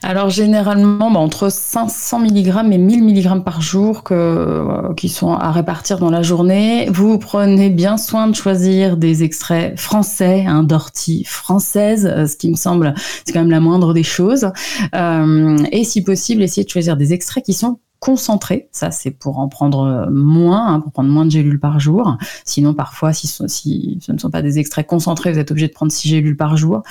Alors 0.02 0.30
généralement, 0.30 1.10
bah, 1.10 1.20
entre 1.20 1.50
500 1.50 2.20
mg 2.20 2.72
et 2.72 2.78
1000 2.78 3.04
mg 3.04 3.42
par 3.42 3.60
jour 3.60 4.02
que, 4.02 4.14
euh, 4.14 4.94
qui 4.94 5.08
sont 5.08 5.32
à 5.32 5.50
répartir 5.50 5.98
dans 5.98 6.10
la 6.10 6.22
journée. 6.22 6.88
Vous 6.90 7.18
prenez 7.18 7.70
bien 7.70 7.96
soin 7.96 8.28
de 8.28 8.34
choisir 8.34 8.96
des 8.96 9.24
extraits 9.24 9.78
français, 9.78 10.44
un 10.46 10.62
d'ortie 10.62 11.24
française, 11.24 12.06
euh, 12.06 12.26
ce 12.26 12.36
qui 12.36 12.50
me 12.50 12.56
semble, 12.56 12.94
c'est 13.24 13.32
quand 13.32 13.40
même 13.40 13.50
la 13.50 13.60
moindre 13.60 13.94
des 13.94 14.02
choses. 14.02 14.50
Euh, 14.94 15.58
et 15.72 15.84
si 15.84 16.02
possible, 16.02 16.42
essayez 16.42 16.64
de 16.64 16.70
choisir 16.70 16.96
des 16.96 17.12
extraits 17.12 17.44
qui 17.44 17.52
sont 17.52 17.80
concentré. 18.06 18.68
Ça, 18.70 18.92
c'est 18.92 19.10
pour 19.10 19.40
en 19.40 19.48
prendre 19.48 20.06
moins, 20.12 20.74
hein, 20.74 20.80
pour 20.80 20.92
prendre 20.92 21.10
moins 21.10 21.24
de 21.24 21.30
gélules 21.32 21.58
par 21.58 21.80
jour. 21.80 22.16
Sinon, 22.44 22.72
parfois, 22.72 23.12
si, 23.12 23.26
ce 23.26 24.12
ne 24.12 24.18
sont 24.18 24.30
pas 24.30 24.42
des 24.42 24.60
extraits 24.60 24.86
concentrés, 24.86 25.32
vous 25.32 25.40
êtes 25.40 25.50
obligé 25.50 25.66
de 25.66 25.72
prendre 25.72 25.90
6 25.90 26.08
gélules 26.08 26.36
par 26.36 26.56
jour. 26.56 26.84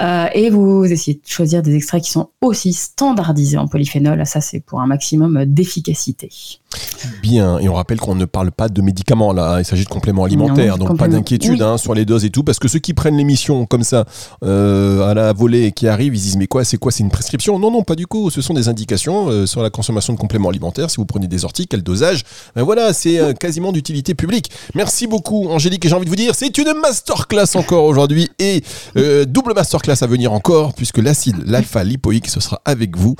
Euh, 0.00 0.26
et 0.32 0.48
vous 0.48 0.86
essayez 0.86 1.20
de 1.22 1.28
choisir 1.28 1.60
des 1.60 1.74
extraits 1.74 2.02
qui 2.02 2.10
sont 2.10 2.30
aussi 2.40 2.72
standardisés 2.72 3.58
en 3.58 3.68
polyphénol. 3.68 4.24
Ça, 4.24 4.40
c'est 4.40 4.60
pour 4.60 4.80
un 4.80 4.86
maximum 4.86 5.44
d'efficacité. 5.44 6.30
Bien, 7.22 7.58
et 7.58 7.68
on 7.68 7.74
rappelle 7.74 7.98
qu'on 8.00 8.14
ne 8.14 8.24
parle 8.24 8.50
pas 8.50 8.68
de 8.68 8.82
médicaments 8.82 9.32
là, 9.32 9.58
il 9.58 9.64
s'agit 9.64 9.84
de 9.84 9.88
compléments 9.88 10.24
alimentaires, 10.24 10.78
donc 10.78 10.96
pas 10.98 11.08
d'inquiétude 11.08 11.62
hein, 11.62 11.78
sur 11.78 11.94
les 11.94 12.04
doses 12.04 12.24
et 12.24 12.30
tout, 12.30 12.42
parce 12.42 12.58
que 12.58 12.68
ceux 12.68 12.78
qui 12.78 12.94
prennent 12.94 13.16
l'émission 13.16 13.66
comme 13.66 13.84
ça 13.84 14.04
euh, 14.42 15.08
à 15.08 15.14
la 15.14 15.32
volée 15.32 15.64
et 15.64 15.72
qui 15.72 15.88
arrivent, 15.88 16.14
ils 16.14 16.20
disent 16.20 16.36
mais 16.36 16.46
quoi, 16.46 16.64
c'est 16.64 16.76
quoi, 16.76 16.92
c'est 16.92 17.02
une 17.02 17.10
prescription? 17.10 17.58
Non, 17.58 17.70
non, 17.70 17.82
pas 17.82 17.94
du 17.94 18.06
coup, 18.06 18.30
ce 18.30 18.40
sont 18.40 18.54
des 18.54 18.68
indications 18.68 19.28
euh, 19.28 19.46
sur 19.46 19.62
la 19.62 19.70
consommation 19.70 20.12
de 20.12 20.18
compléments 20.18 20.48
alimentaires. 20.48 20.90
Si 20.90 20.96
vous 20.96 21.06
prenez 21.06 21.26
des 21.26 21.44
orties, 21.44 21.66
quel 21.66 21.82
dosage? 21.82 22.24
Ben 22.54 22.62
voilà, 22.62 22.92
c'est 22.92 23.18
euh, 23.18 23.32
quasiment 23.32 23.72
d'utilité 23.72 24.14
publique. 24.14 24.50
Merci 24.74 25.06
beaucoup, 25.06 25.48
Angélique, 25.48 25.84
et 25.84 25.88
j'ai 25.88 25.94
envie 25.94 26.04
de 26.04 26.10
vous 26.10 26.16
dire, 26.16 26.34
c'est 26.34 26.56
une 26.58 26.72
masterclass 26.80 27.56
encore 27.56 27.84
aujourd'hui 27.84 28.28
et 28.38 28.62
double 29.26 29.54
masterclass 29.54 30.02
à 30.02 30.06
venir 30.06 30.32
encore, 30.32 30.74
puisque 30.74 30.98
l'acide, 30.98 31.36
l'alpha 31.46 31.84
lipoïque, 31.84 32.28
ce 32.28 32.40
sera 32.40 32.60
avec 32.64 32.96
vous. 32.96 33.14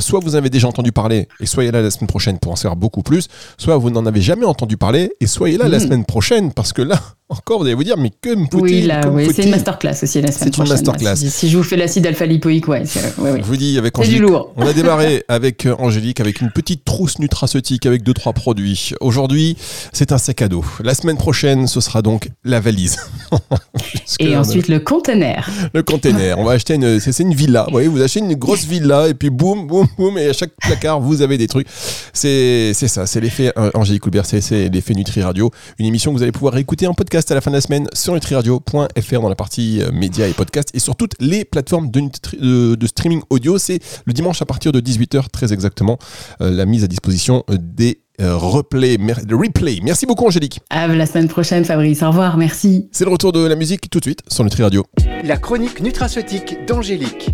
soit 0.00 0.20
vous 0.20 0.34
avez 0.34 0.50
déjà 0.50 0.68
entendu 0.68 0.92
parler 0.92 1.28
et 1.40 1.46
soyez 1.46 1.70
là 1.70 1.82
la 1.82 1.90
semaine 1.90 2.08
prochaine 2.08 2.38
pour 2.38 2.52
en 2.52 2.56
savoir 2.56 2.76
beaucoup 2.76 2.89
beaucoup 2.90 3.02
plus, 3.04 3.28
soit 3.56 3.76
vous 3.76 3.90
n'en 3.90 4.04
avez 4.04 4.20
jamais 4.20 4.44
entendu 4.44 4.76
parler 4.76 5.12
et 5.20 5.26
soyez 5.28 5.56
là 5.56 5.68
la 5.68 5.78
hmm. 5.78 5.80
semaine 5.80 6.04
prochaine 6.04 6.52
parce 6.52 6.72
que 6.72 6.82
là, 6.82 6.98
encore, 7.30 7.60
vous 7.60 7.64
allez 7.64 7.74
vous 7.74 7.84
dire, 7.84 7.96
mais 7.96 8.10
que 8.10 8.34
me 8.34 8.46
Oui, 8.54 8.82
là, 8.82 9.08
oui, 9.08 9.28
c'est 9.32 9.44
une 9.44 9.50
masterclass 9.50 9.94
aussi 10.02 10.20
la 10.20 10.32
semaine 10.32 10.50
prochaine. 10.50 10.76
C'est 10.76 10.82
une 10.82 10.92
masterclass. 10.92 11.16
si, 11.16 11.48
je 11.48 11.56
vous 11.56 11.62
fais 11.62 11.76
l'acide 11.76 12.06
alpha-lipoïque, 12.06 12.68
ouais, 12.68 12.82
ouais, 13.18 13.40
Je 13.40 13.44
vous 13.44 13.56
dis, 13.56 13.78
avec 13.78 13.98
Angélique, 13.98 14.22
on 14.56 14.66
a 14.66 14.72
démarré 14.72 15.24
avec 15.28 15.66
euh, 15.66 15.74
Angélique, 15.78 16.20
avec 16.20 16.40
une 16.40 16.50
petite 16.50 16.84
trousse 16.84 17.18
nutraceutique 17.20 17.86
avec 17.86 18.02
deux, 18.02 18.14
trois 18.14 18.32
produits. 18.32 18.92
Aujourd'hui, 19.00 19.56
c'est 19.92 20.12
un 20.12 20.18
sac 20.18 20.42
à 20.42 20.48
dos. 20.48 20.64
La 20.82 20.94
semaine 20.94 21.16
prochaine, 21.16 21.66
ce 21.66 21.80
sera 21.80 22.02
donc 22.02 22.30
la 22.44 22.60
valise. 22.60 22.98
et 24.18 24.36
ensuite, 24.36 24.68
le 24.68 24.80
conteneur. 24.80 25.48
Le 25.72 25.82
conteneur. 25.82 26.38
On 26.38 26.44
va 26.44 26.52
acheter 26.52 26.74
une, 26.74 26.98
c'est 26.98 27.22
une 27.22 27.34
villa. 27.34 27.64
Vous 27.66 27.72
voyez, 27.72 27.88
vous 27.88 28.02
achetez 28.02 28.20
une 28.20 28.34
grosse 28.34 28.64
villa 28.64 29.08
et 29.08 29.14
puis 29.14 29.30
boum, 29.30 29.66
boum, 29.66 29.86
boum, 29.96 30.18
et 30.18 30.28
à 30.28 30.32
chaque 30.32 30.52
placard, 30.60 31.00
vous 31.00 31.22
avez 31.22 31.38
des 31.38 31.46
trucs. 31.46 31.68
C'est, 32.12 32.72
c'est 32.74 32.88
ça, 32.88 33.06
c'est 33.06 33.20
l'effet 33.20 33.52
euh, 33.56 33.70
Angélique 33.74 34.02
Coulbert, 34.02 34.26
c'est 34.26 34.68
l'effet 34.68 34.94
Nutri 34.94 35.22
Radio. 35.22 35.50
Une 35.78 35.86
émission 35.86 36.12
que 36.12 36.16
vous 36.16 36.22
allez 36.22 36.32
pouvoir 36.32 36.56
écouter 36.56 36.86
en 36.86 36.94
podcast 36.94 37.19
à 37.28 37.34
la 37.34 37.40
fin 37.40 37.50
de 37.50 37.56
la 37.56 37.60
semaine 37.60 37.86
sur 37.92 38.14
nutriradio.fr 38.14 39.20
dans 39.20 39.28
la 39.28 39.34
partie 39.34 39.82
euh, 39.82 39.92
médias 39.92 40.26
et 40.26 40.32
podcasts 40.32 40.74
et 40.74 40.78
sur 40.78 40.96
toutes 40.96 41.14
les 41.20 41.44
plateformes 41.44 41.90
de, 41.90 42.74
de, 42.74 42.86
streaming 42.86 43.20
audio. 43.28 43.58
C'est 43.58 43.78
le 44.06 44.12
dimanche 44.12 44.40
à 44.40 44.46
partir 44.46 44.72
de 44.72 44.80
18h 44.80 45.28
très 45.30 45.52
exactement 45.52 45.98
euh, 46.40 46.50
la 46.50 46.64
mise 46.64 46.82
à 46.82 46.86
disposition 46.86 47.44
euh, 47.50 47.58
des 47.60 48.00
replays, 48.18 48.96
replay. 49.30 49.80
Merci 49.82 50.06
beaucoup 50.06 50.26
Angélique. 50.26 50.60
À 50.70 50.86
la 50.86 51.06
semaine 51.06 51.28
prochaine 51.28 51.64
Fabrice, 51.64 52.02
au 52.02 52.08
revoir, 52.08 52.36
merci. 52.36 52.88
C'est 52.92 53.04
le 53.04 53.10
retour 53.10 53.32
de 53.32 53.46
la 53.46 53.54
musique 53.54 53.88
tout 53.90 53.98
de 53.98 54.04
suite 54.04 54.20
sur 54.28 54.44
Nutri 54.44 54.62
Radio. 54.62 54.84
La 55.24 55.36
chronique 55.36 55.80
nutraceutique 55.80 56.66
d'Angélique. 56.66 57.30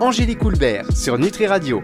Angélique 0.00 0.44
Houlbert 0.44 0.86
sur 0.96 1.16
Nutri 1.16 1.46
Radio. 1.46 1.80